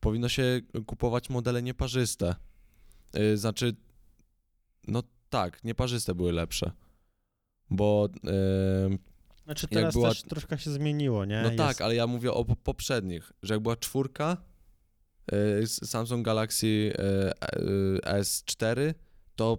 [0.00, 2.34] Powinno się kupować modele nieparzyste.
[3.14, 3.76] Yy, znaczy,
[4.86, 6.72] no tak, nieparzyste były lepsze.
[7.70, 8.98] Bo yy,
[9.44, 11.40] Znaczy Jak teraz była- też troszkę się zmieniło, nie?
[11.42, 14.36] no Jest- tak, ale ja mówię o po- poprzednich, że jak była czwórka,
[15.62, 16.92] y, Samsung Galaxy y,
[17.60, 18.94] y, S4,
[19.36, 19.58] to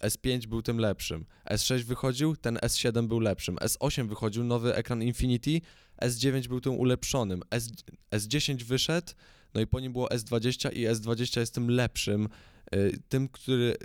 [0.00, 1.26] S5 był tym lepszym.
[1.50, 3.56] S6 wychodził, ten S7 był lepszym.
[3.56, 5.60] S8 wychodził, nowy ekran Infinity,
[6.02, 7.42] S9 był tym ulepszonym.
[7.50, 7.68] S,
[8.10, 9.12] S10 wyszedł,
[9.54, 12.28] no i po nim było S20 i S20 jest tym lepszym,
[13.08, 13.76] tym, który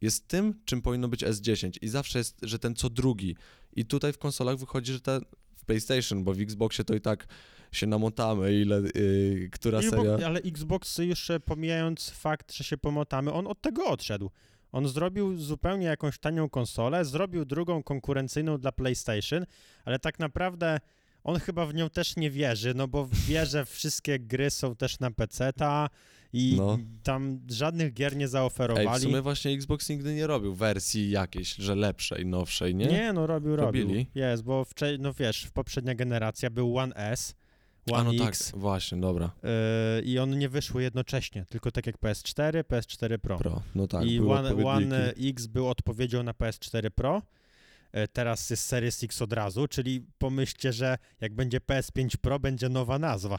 [0.00, 3.36] jest tym, czym powinno być S10 i zawsze jest, że ten co drugi.
[3.72, 5.20] I tutaj w konsolach wychodzi, że ten
[5.56, 7.26] w PlayStation, bo w Xboxie to i tak
[7.72, 10.26] się namotamy, ile, y, która I seria...
[10.26, 14.30] ale Xbox już e, pomijając fakt, że się pomotamy, on od tego odszedł.
[14.72, 19.46] On zrobił zupełnie jakąś tanią konsolę, zrobił drugą konkurencyjną dla PlayStation,
[19.84, 20.80] ale tak naprawdę
[21.24, 25.00] on chyba w nią też nie wierzy, no bo wie, że wszystkie gry są też
[25.00, 25.88] na PC-ta
[26.32, 26.78] i No.
[27.02, 29.02] tam żadnych gier nie Ej, w zaoferowali.
[29.02, 32.86] sumie właśnie Xbox nigdy nie robił wersji jakiejś, że lepszej, nowszej, nie?
[32.86, 33.12] nie?
[33.12, 33.82] no robił, robił.
[33.82, 34.06] Robili?
[34.14, 37.34] Jest, bo wcze- no wiesz, w poprzednia generacja był One S,
[37.90, 39.30] One A no tak, X właśnie, dobra.
[39.96, 43.38] yy, i one nie wyszły jednocześnie, tylko tak jak PS4, PS4 Pro.
[43.38, 44.64] Pro, no tak, I One.
[44.66, 47.22] One X był odpowiedzią na PS4 Pro.
[47.92, 52.68] E, Teraz jest Series X od razu, czyli pomyślcie, że jak będzie PS5 Pro, będzie
[52.68, 53.38] nowa nazwa.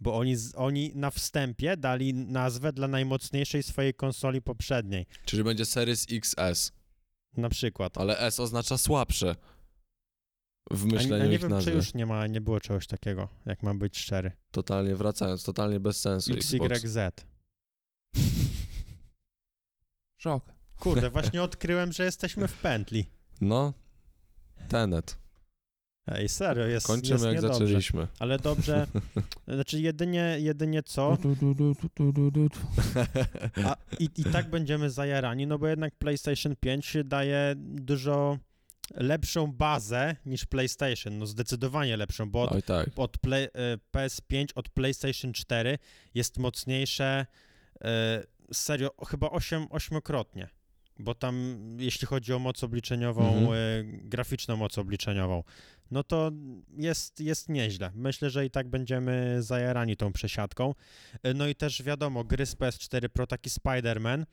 [0.00, 5.06] Bo oni, oni na wstępie dali nazwę dla najmocniejszej swojej konsoli poprzedniej.
[5.24, 6.72] Czyli będzie Series XS,
[7.36, 7.98] Na przykład.
[7.98, 9.36] ale S oznacza słabsze
[10.70, 11.70] w A, a myśleniu nie ich wiem, nazwy.
[11.70, 14.32] czy już nie ma, nie było czegoś takiego, jak mam być szczery.
[14.50, 16.32] Totalnie wracając, totalnie bez sensu.
[16.34, 16.98] XYZ.
[20.16, 20.44] Szok.
[20.78, 23.04] Kurde, właśnie odkryłem, że jesteśmy w pętli.
[23.40, 23.72] No,
[24.68, 25.18] Tenet.
[26.06, 27.58] Ej, serio, jest, Kończymy jest jak niedobrze.
[27.58, 28.06] zaczęliśmy.
[28.18, 28.86] Ale dobrze,
[29.54, 31.18] znaczy jedynie, jedynie co.
[33.64, 38.38] A i, i tak będziemy zajarani, no bo jednak PlayStation 5 daje dużo
[38.94, 42.88] lepszą bazę niż PlayStation, no zdecydowanie lepszą, bo od, tak.
[42.96, 43.48] od play, e,
[43.96, 45.78] PS5 od PlayStation 4
[46.14, 47.26] jest mocniejsze
[47.84, 50.48] e, serio chyba 8, ośmiokrotnie,
[51.00, 53.52] bo tam jeśli chodzi o moc obliczeniową, Mhm.
[53.52, 53.56] e,
[54.08, 55.42] graficzną moc obliczeniową,
[55.90, 56.30] no to
[56.76, 57.90] jest, jest nieźle.
[57.94, 60.74] Myślę, że i tak będziemy zajarani tą przesiadką.
[61.22, 64.24] E, No i też wiadomo, gry z PS4 Pro, taki Spider-Man,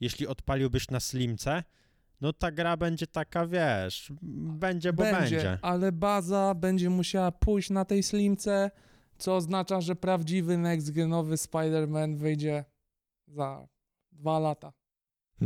[0.00, 1.62] jeśli odpaliłbyś na Slimce,
[2.20, 4.12] no ta gra będzie taka, wiesz,
[4.62, 5.58] będzie, bo będzie.
[5.62, 8.70] ale baza będzie musiała pójść na tej slimce,
[9.18, 12.64] co oznacza, że prawdziwy next-genowy Spider-Man wyjdzie
[13.28, 13.68] za
[14.12, 14.72] dwa lata,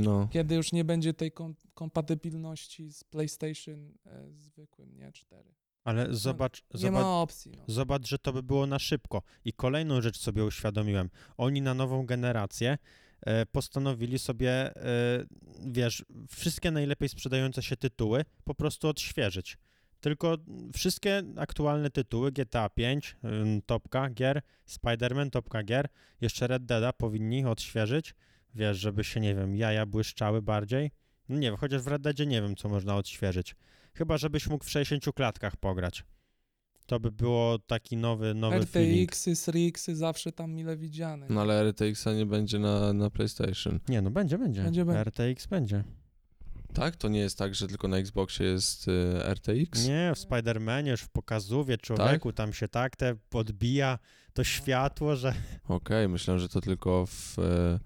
[0.05, 0.29] No.
[0.33, 5.55] kiedy już nie będzie tej kom- kompatybilności z PlayStation e, zwykłym, nie 4.
[5.85, 7.53] Ale zobacz, Nie zobacz, ma opcji.
[7.57, 7.65] No.
[7.67, 9.23] Zobacz, że to by było na szybko.
[9.45, 11.11] I kolejną rzecz sobie uświadomiłem.
[11.37, 12.79] Oni na nową generację
[13.21, 15.27] e, postanowili sobie, e,
[15.67, 19.59] wiesz, wszystkie najlepiej sprzedające się tytuły po prostu odświeżyć.
[20.01, 20.37] Tylko
[20.75, 25.89] wszystkie aktualne tytuły, GTA 5, ym, topka gier, Spider-Man, topka gier,
[26.21, 28.15] jeszcze Red Deada powinni odświeżyć,
[28.57, 30.91] wiesz, żeby się, nie wiem, jaja błyszczały bardziej.
[31.29, 33.57] No nie wiem, chociaż w Red Deadzie nie wiem, co można odświeżyć.
[33.95, 36.05] Chyba, żebyś mógł w 60 klatkach pograć.
[36.87, 39.11] To by było taki nowy, nowy feeling.
[39.11, 41.27] RTX-y, SRX-y zawsze tam mile widziane.
[41.31, 43.81] no ale RTX-a nie będzie na, na PlayStation.
[43.89, 44.63] Nie, no będzie, będzie.
[44.63, 45.01] Będzie, będzie.
[45.01, 45.85] RTX będzie.
[46.75, 46.97] Tak?
[46.97, 48.93] To nie jest tak, że tylko na Xboxie jest y,
[49.35, 49.87] RTX?
[49.89, 53.99] Nie, w Spider-Manie, już w pokazówie człowieku, tam się tak te podbija
[54.33, 55.35] to światło, że...
[55.69, 57.79] Okej, myślałem, że to tylko w, e,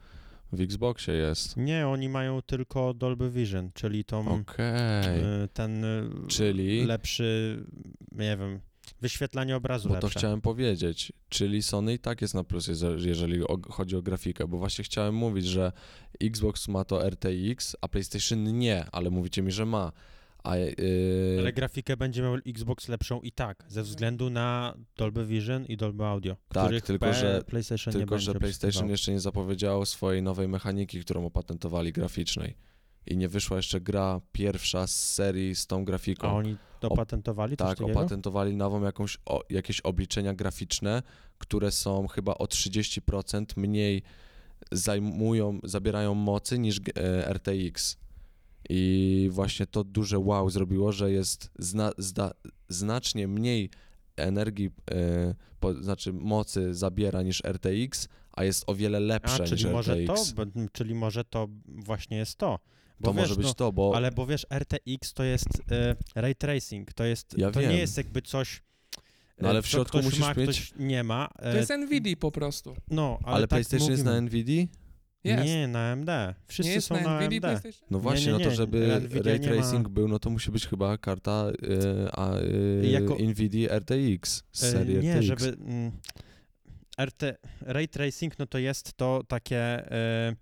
[0.52, 1.56] w Xboxie jest.
[1.56, 5.20] Nie, oni mają tylko Dolby Vision, czyli tą, Okej.
[5.44, 7.58] y, ten y, Czyli- lepszy,
[8.12, 8.60] nie wiem,
[9.00, 10.18] wyświetlanie obrazu Bo to lepsze.
[10.20, 13.40] chciałem powiedzieć, czyli Sony i tak jest na plus, jeże- jeżeli
[13.70, 15.72] chodzi o grafikę, bo właśnie chciałem mówić, że
[16.20, 19.92] Xbox ma to RTX, a PlayStation nie, ale mówicie mi, że ma.
[20.44, 20.74] A, yy,
[21.38, 26.04] Ale grafikę będzie miał Xbox lepszą i tak, ze względu na Dolby Vision i Dolby
[26.04, 31.26] Audio, Tak, tylko że- PlayStation tylko, że PlayStation jeszcze nie zapowiedziało swojej nowej mechaniki, którą
[31.26, 32.56] opatentowali graficznej.
[33.06, 36.28] I nie wyszła jeszcze gra pierwsza z serii z tą grafiką.
[36.28, 41.02] A oni opatentowali coś Tak, opatentowali nową jakąś, o, jakieś obliczenia graficzne,
[41.38, 44.02] które są chyba o 30% mniej
[44.72, 47.96] zajmują, zabierają mocy niż e, RTX.
[48.68, 52.30] I właśnie to duże wow zrobiło, że jest zna, zda,
[52.68, 53.70] znacznie mniej
[54.16, 59.64] energii, e, po, znaczy mocy zabiera niż RTX, a jest o wiele A, lepsze czyli
[59.64, 60.30] niż może to, RTX.
[60.32, 60.42] bo,
[60.72, 62.58] czyli może to właśnie jest to.
[63.00, 65.96] Bo to wiesz, może być no, to, bo Ale bo wiesz, RTX to jest e,
[66.14, 67.70] ray tracing, to jest, Ja to wiem.
[67.70, 68.62] nie jest jakby coś,
[69.40, 71.28] No, ale e, w co środku ktoś musisz ma, mieć- ktoś nie ma.
[71.38, 72.76] e, To jest NVIDIA po prostu.
[72.90, 74.20] no, ale, ale tak PlayStation jest mówimy.
[74.20, 74.64] na Nvidia?
[75.24, 75.44] Jest.
[75.44, 76.08] Nie, na AMD.
[76.46, 77.62] Wszyscy nie są na na, NVIDIA AMD.
[77.90, 78.54] No właśnie, nie, no to nie.
[78.54, 82.36] żeby Nvidia ray nie ma- tracing był, no to musi być chyba karta y, a,
[82.38, 85.26] y, Jako- Nvidia RTX z E, serii Nie, RTX.
[85.26, 85.46] żeby...
[85.64, 85.92] Mm,
[87.04, 87.22] RT,
[87.60, 89.56] ray tracing, no to jest to takie...
[89.92, 90.36] E,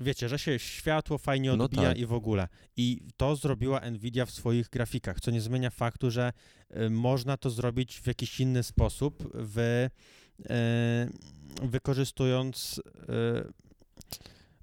[0.00, 1.98] wiecie, że się światło fajnie No odbija tak.
[1.98, 2.48] i w ogóle.
[2.76, 6.32] I to zrobiła Nvidia w swoich grafikach, co nie zmienia faktu, że
[6.70, 9.88] e, można to zrobić w jakiś inny sposób, w,
[10.50, 11.08] e,
[11.62, 12.80] wykorzystując...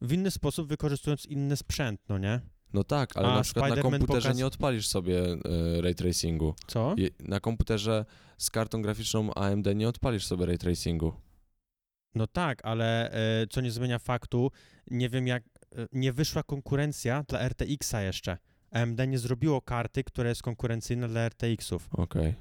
[0.04, 2.40] W inny sposób wykorzystując inny sprzęt, no nie?
[2.74, 5.24] No tak, ale A na przykład na komputerze pokaz- nie odpalisz sobie
[5.78, 6.56] y, ray tracingu.
[6.68, 6.96] Co?
[6.98, 8.06] Je, na komputerze
[8.38, 11.14] z kartą graficzną AMD nie odpalisz sobie ray tracingu.
[12.16, 14.52] No tak, ale e, co nie zmienia faktu,
[14.92, 15.44] nie wiem jak,
[15.76, 18.38] e, nie wyszła konkurencja dla RTX-a jeszcze.
[18.72, 21.88] AMD nie zrobiło karty, która jest konkurencyjna dla RTX-ów.
[21.92, 22.36] Okej.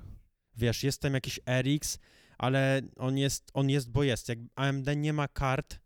[0.57, 1.99] Wiesz, jest tam jakiś RX,
[2.39, 4.29] ale on jest, on jest, bo jest.
[4.29, 5.79] Jak AMD nie ma kart,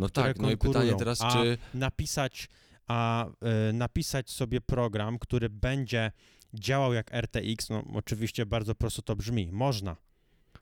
[0.00, 1.58] No tak, no i pytanie teraz, czy...
[1.74, 2.48] napisać,
[2.86, 6.12] a e, napisać sobie program, który będzie
[6.54, 9.96] działał jak RTX, no oczywiście bardzo prosto to brzmi, można.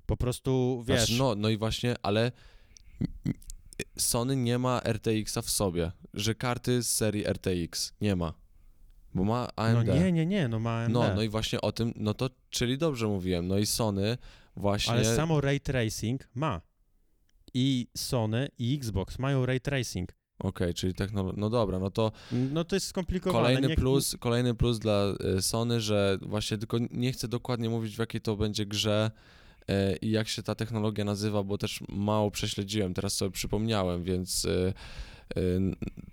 [0.06, 2.32] Po prostu, wiesz, Znaczy, no, no i właśnie, ale
[3.98, 8.34] Sony nie ma RTX-a w sobie, że karty z serii RTX nie ma,
[9.14, 9.88] bo ma no AMD.
[9.88, 10.94] nie, nie, nie, no ma AMD.
[10.94, 14.18] No, no i właśnie o tym, no to, czyli dobrze mówiłem, no i Sony
[14.56, 14.92] właśnie...
[14.92, 16.60] Ale samo ray tracing ma.
[17.60, 20.08] I Sony, i Xbox mają ray tracing.
[20.38, 22.12] Okej, czyli technologia, no dobra, no to
[22.52, 23.38] No to jest skomplikowane.
[23.46, 27.96] kolejny Nie- plus, kolejny plus dla y, Sony, że właśnie tylko nie chcę dokładnie mówić
[27.96, 29.10] w jakiej to będzie grze
[29.70, 34.44] y, i jak się ta technologia nazywa, bo też mało prześledziłem, teraz sobie przypomniałem, więc
[34.44, 34.72] y,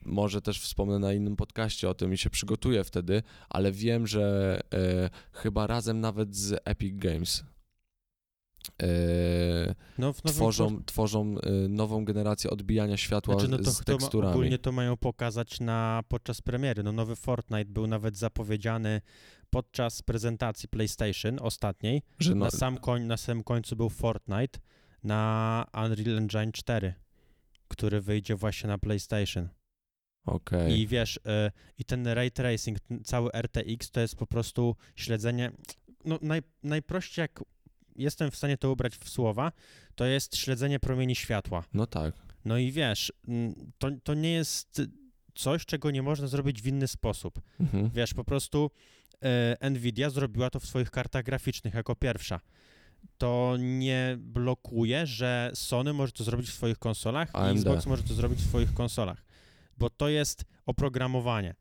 [0.06, 4.60] może też wspomnę na innym podcaście o tym i się przygotuję wtedy, ale wiem, że
[5.32, 7.44] chyba razem nawet z Epic Games
[8.70, 11.36] y, no, w nowym tworzą, tworzą
[11.66, 14.34] y, nową generację odbijania światła Znaczy, no to, z to teksturami.
[14.34, 16.84] ogólnie to mają pokazać na, podczas premiery.
[16.84, 19.02] No nowy Fortnite był nawet zapowiedziany
[19.50, 22.02] podczas prezentacji PlayStation ostatniej.
[22.20, 24.60] że no, Na, sam koń, na samym końcu był Fortnite
[25.04, 26.94] na Unreal Engine 4,
[27.68, 29.50] który wyjdzie właśnie na PlayStation.
[30.26, 30.80] okej.
[30.80, 35.52] I wiesz, y, i ten ray tracing, ten cały RTX to jest po prostu śledzenie.
[36.06, 37.40] No, naj, najprościej, jak
[37.96, 39.52] jestem w stanie to ubrać w słowa,
[39.96, 41.64] to jest śledzenie promieni światła.
[41.74, 42.14] No tak.
[42.46, 44.82] No i wiesz, mm, to, to nie jest
[45.36, 47.42] coś, czego nie można zrobić w inny sposób.
[47.60, 47.90] Mhm.
[47.90, 48.72] Wiesz, po prostu
[49.62, 52.40] e, Nvidia zrobiła to w swoich kartach graficznych jako pierwsza.
[53.18, 57.58] To nie blokuje, że Sony może to zrobić w swoich konsolach i AMD.
[57.58, 59.24] Xbox może to zrobić w swoich konsolach,
[59.78, 61.56] bo to jest oprogramowanie.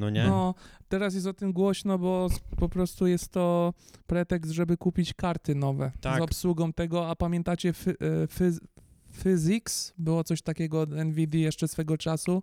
[0.00, 0.24] No nie?
[0.24, 0.54] No,
[0.88, 3.74] teraz jest o tym głośno, bo po prostu jest to
[4.06, 6.18] pretekst, żeby kupić karty nowe Tak.
[6.18, 8.60] z obsługą tego, a pamiętacie fy, e, Phys-
[9.12, 9.92] Physics?
[9.98, 12.42] Było coś takiego od NVIDIA jeszcze swego czasu,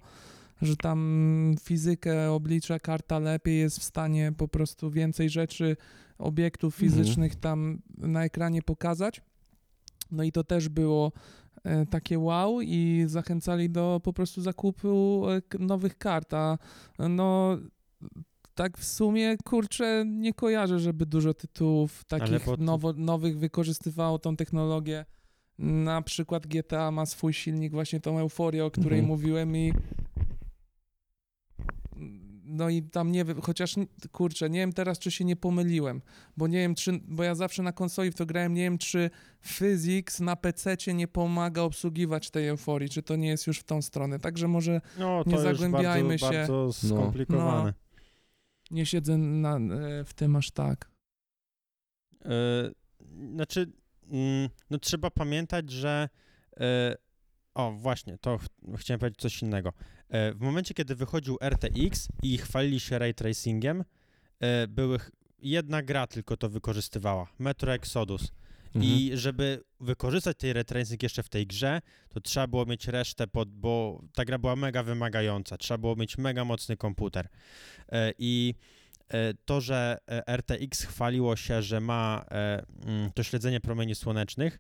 [0.62, 5.78] że tam fizykę oblicza karta lepiej, jest w stanie po prostu więcej rzeczy,
[6.18, 6.92] obiektów Mhm.
[6.92, 9.22] fizycznych tam na ekranie pokazać.
[10.12, 11.12] No i to też było
[11.90, 16.58] takie wow i zachęcali do po prostu zakupu e, nowych kart, a
[17.10, 17.58] no
[18.56, 24.36] tak w sumie, kurczę, nie kojarzę, żeby dużo tytułów takich to- nowo, nowych wykorzystywało tą
[24.36, 25.06] technologię.
[25.60, 29.06] Na przykład GTA ma swój silnik, właśnie tą euforię, o której Mhm.
[29.06, 29.74] mówiłem i
[32.58, 33.76] no i tam nie wiem, chociaż
[34.12, 36.02] kurczę, nie wiem teraz, czy się nie pomyliłem,
[36.38, 39.10] bo nie wiem, czy, bo ja zawsze na konsoli w to grałem, nie wiem, czy
[39.42, 43.82] Physics na PC nie pomaga obsługiwać tej euforii, czy to nie jest już w tą
[43.82, 44.20] stronę.
[44.20, 46.38] Także może No, nie zagłębiajmy bardzo, się.
[46.38, 47.74] bardzo skomplikowane.
[48.72, 50.92] nie siedzę na, e, w tym aż tak.
[52.26, 52.30] E,
[53.34, 53.72] znaczy,
[54.12, 56.10] mm, no trzeba pamiętać, że.
[56.60, 56.96] E,
[57.58, 58.46] o, właśnie, to ch
[58.78, 59.74] chciałem powiedzieć coś innego.
[60.10, 63.84] E, w momencie, kiedy wychodził RTX i chwalili się ray tracingiem,
[64.40, 65.00] e, były
[65.40, 68.32] jedna gra tylko to wykorzystywała, Metro Exodus.
[68.76, 68.86] Mhm.
[68.86, 73.28] I żeby wykorzystać tej ray tracing jeszcze w tej grze, to trzeba było mieć resztę,
[73.28, 75.58] pod, bo ta gra była mega wymagająca.
[75.58, 77.28] Trzeba było mieć mega mocny komputer.
[77.90, 78.56] E, I
[79.10, 84.60] e, to, że e, RTX chwaliło się, że ma e, mm, to śledzenie promieni słonecznych,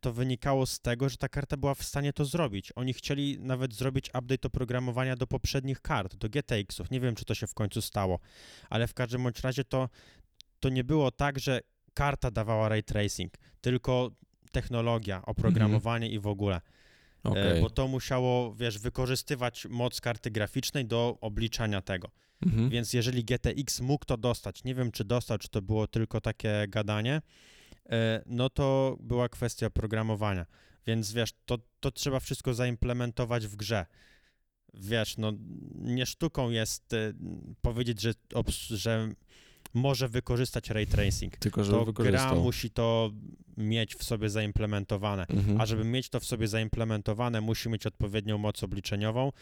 [0.00, 2.72] to wynikało z tego, że ta karta była w stanie to zrobić.
[2.76, 6.90] Oni chcieli nawet zrobić update oprogramowania do poprzednich kart, do GTX-ów.
[6.90, 8.18] Nie wiem, czy to się w końcu stało,
[8.70, 9.88] ale w każdym bądź razie to,
[10.60, 11.60] to nie było tak, że
[11.94, 14.10] karta dawała ray tracing, tylko
[14.52, 16.60] technologia, oprogramowanie i w ogóle.
[17.26, 17.62] E, Okej.
[17.62, 22.10] Bo to musiało, wiesz, wykorzystywać moc karty graficznej do obliczania tego.
[22.46, 22.70] Mhm.
[22.70, 26.66] Więc jeżeli GTX mógł to dostać, nie wiem czy dostał, czy to było tylko takie
[26.68, 27.20] gadanie, e,
[28.26, 30.46] no to była kwestia oprogramowania.
[30.86, 33.86] Więc wiesz, to, to trzeba wszystko zaimplementować w grze.
[34.74, 35.32] Wiesz, no
[35.74, 37.12] nie sztuką jest e,
[37.62, 38.14] powiedzieć, że,
[38.70, 39.08] że
[39.74, 41.36] może wykorzystać ray tracing.
[41.36, 43.10] Tylko, żeby To gra musi to
[43.56, 45.26] mieć w sobie zaimplementowane.
[45.26, 45.60] Mhm.
[45.60, 49.32] A żeby mieć to w sobie zaimplementowane, musi mieć odpowiednią moc obliczeniową,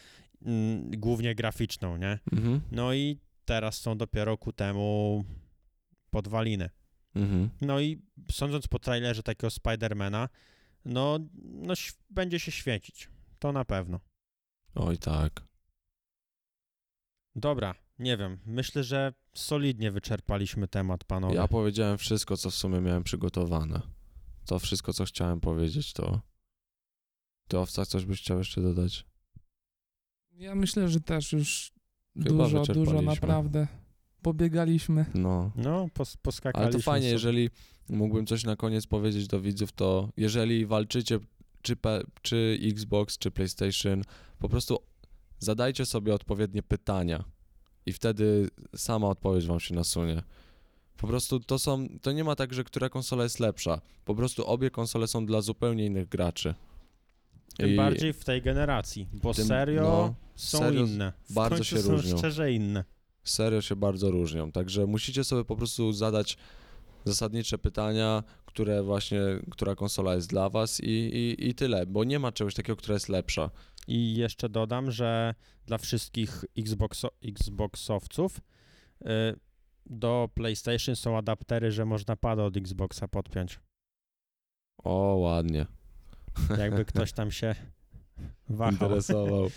[0.45, 2.19] mm, głównie graficzną, nie?
[2.31, 2.61] Mhm.
[2.71, 5.23] No i teraz są dopiero ku temu
[6.09, 6.69] podwaliny.
[7.15, 7.49] Mhm.
[7.61, 8.01] No i
[8.31, 10.29] sądząc po trailerze takiego Spidermana,
[10.85, 11.73] no, no
[12.09, 13.09] będzie się świecić.
[13.39, 13.99] To na pewno.
[14.75, 15.43] Oj tak.
[17.35, 18.37] Dobra, nie wiem.
[18.45, 21.35] Myślę, że solidnie wyczerpaliśmy temat, panowie.
[21.35, 23.81] Ja powiedziałem wszystko, co w sumie miałem przygotowane.
[24.45, 26.21] To wszystko, co chciałem powiedzieć, to...
[27.47, 29.05] Ty, Owca, coś byś chciał jeszcze dodać?
[30.31, 31.71] Ja myślę, że też już
[32.23, 33.67] Chyba dużo, dużo naprawdę
[34.21, 35.05] pobiegaliśmy.
[35.13, 35.51] No.
[35.55, 36.65] No, pos, poskakaliśmy.
[36.65, 37.13] Ale to fajnie, sobie.
[37.13, 37.49] jeżeli
[37.89, 41.19] mógłbym coś na koniec powiedzieć do widzów, to jeżeli walczycie
[41.61, 41.75] czy,
[42.21, 44.01] czy Xbox, czy PlayStation,
[44.39, 44.79] po prostu
[45.39, 47.23] zadajcie sobie odpowiednie pytania
[47.85, 50.23] i wtedy sama odpowiedź wam się nasunie.
[50.97, 53.81] Po prostu to są, to nie ma tak, że która konsola jest lepsza.
[54.05, 56.55] Po prostu obie konsole są dla zupełnie innych graczy.
[57.57, 61.13] Tym I bardziej w tej generacji, bo Tym- serio no, są serio inne.
[61.29, 62.17] W bardzo końcu się są różnią.
[62.17, 62.83] szczerze inne.
[63.23, 64.51] Serio się bardzo różnią.
[64.51, 66.37] Także musicie sobie po prostu zadać
[67.05, 69.19] zasadnicze pytania, które właśnie,
[69.51, 72.93] która konsola jest dla was i, i, i tyle, bo nie ma czegoś takiego, która
[72.93, 73.49] jest lepsza.
[73.87, 78.37] I jeszcze dodam, że dla wszystkich Xboxo Xboxowców
[79.01, 79.05] y,
[79.85, 83.59] do PlayStation są adaptery, że można pada od Xboxa podpiąć.
[84.83, 85.65] O, ładnie.
[86.57, 87.55] Jakby ktoś tam się
[88.49, 88.73] wahał.
[88.73, 89.49] Interesował.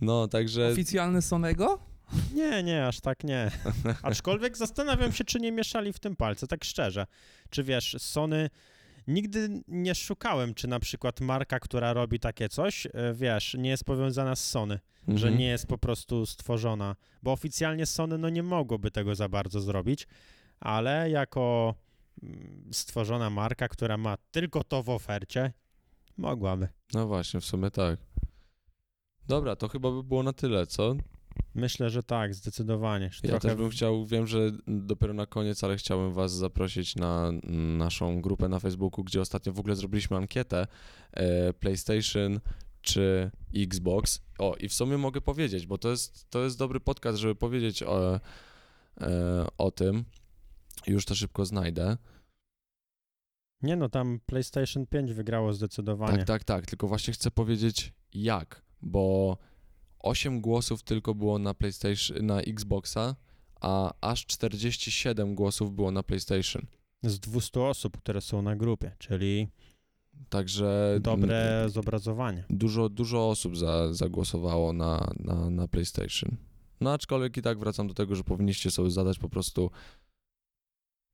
[0.00, 1.89] No, także Oficjalny Sonego?
[2.34, 3.50] Nie, nie, aż tak nie.
[4.02, 7.06] Aczkolwiek zastanawiam się, czy nie mieszali w tym palce, tak szczerze.
[7.50, 8.50] Czy wiesz, Sony...
[9.06, 13.84] Nigdy nie szukałem, czy na przykład marka, która robi takie coś, y, wiesz, nie jest
[13.84, 14.78] powiązana z Sony.
[15.08, 15.38] że Mhm.
[15.38, 20.06] nie jest po prostu stworzona, bo oficjalnie Sony no nie mogłoby tego za bardzo zrobić,
[20.60, 21.74] ale jako
[22.22, 25.52] mm, stworzona marka, która ma tylko to w ofercie,
[26.16, 26.68] mogłaby.
[26.94, 27.98] No właśnie, w sumie tak.
[29.28, 30.94] Dobra, to chyba by było na tyle, co?
[31.54, 33.06] Myślę, że tak, zdecydowanie.
[33.06, 36.96] Już Ja Trochę też bym chciał, wiem, że dopiero na koniec, ale chciałbym was zaprosić
[36.96, 37.32] na
[37.76, 40.66] naszą grupę na Facebooku, gdzie ostatnio w ogóle zrobiliśmy ankietę
[41.12, 42.40] e, PlayStation
[42.82, 44.20] czy Xbox.
[44.38, 47.82] O, i w sumie mogę powiedzieć, bo to jest, to jest dobry podcast, żeby powiedzieć
[47.82, 48.20] o,
[49.00, 50.04] e, o tym.
[50.86, 51.96] Już to szybko znajdę.
[53.62, 56.18] Nie no, tam PlayStation 5 wygrało zdecydowanie.
[56.18, 59.36] Tak, tak, tak, tylko właśnie chcę powiedzieć jak, bo
[60.00, 63.16] 8 głosów tylko było na PlayStation, na Xboxa,
[63.60, 66.66] a aż 47 głosów było na PlayStation.
[67.02, 69.48] Z 200 osób, które są na grupie, czyli
[70.28, 72.44] Także dobre zobrazowanie.
[72.50, 76.36] dużo, dużo osób za, zagłosowało na, na, na PlayStation.
[76.80, 79.70] No aczkolwiek i tak wracam do tego, że powinniście sobie zadać po prostu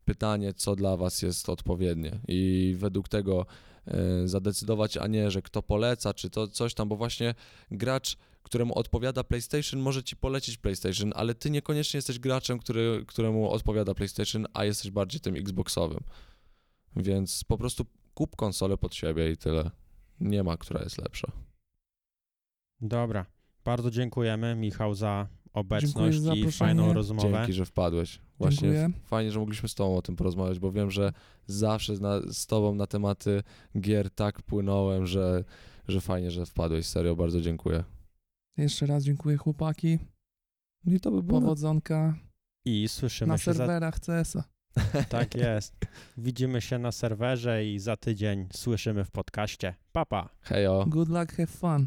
[0.04, 3.46] pytanie, co dla was jest odpowiednie i według tego
[3.86, 7.34] e, zadecydować, a nie, że kto poleca, czy to coś tam, bo właśnie
[7.70, 8.16] gracz,
[8.46, 13.94] któremu odpowiada PlayStation, może ci polecić PlayStation, ale ty niekoniecznie jesteś graczem, który, któremu odpowiada
[13.94, 16.00] PlayStation, a jesteś bardziej tym Xboxowym.
[16.96, 19.70] Więc po prostu kup konsolę pod siebie i tyle.
[20.20, 21.32] Nie ma, która jest lepsza.
[22.80, 23.26] Dobra,
[23.64, 27.30] bardzo dziękujemy Michał za obecność za i fajną rozmowę.
[27.32, 28.20] Dzięki, że wpadłeś.
[28.38, 28.90] Właśnie Dziękuję.
[29.04, 31.12] fajnie, że mogliśmy z tobą o tym porozmawiać, bo wiem, że
[31.46, 33.42] zawsze na, z tobą na tematy
[33.80, 35.44] gier tak płynąłem, że,
[35.88, 36.86] że fajnie, że wpadłeś.
[36.86, 37.84] Serio, bardzo dziękuję.
[38.56, 39.98] Jeszcze raz dziękuję chłopaki.
[40.84, 41.40] No i to by było.
[41.40, 42.14] Powodzonka
[42.64, 44.44] I słyszymy na się za serwerach CS-a.
[45.08, 45.74] Tak jest.
[46.16, 49.74] Widzimy się na serwerze i za tydzień słyszymy w podcaście.
[49.92, 50.28] Papa.
[50.40, 50.84] Hejo.
[50.88, 51.86] Good luck, have fun.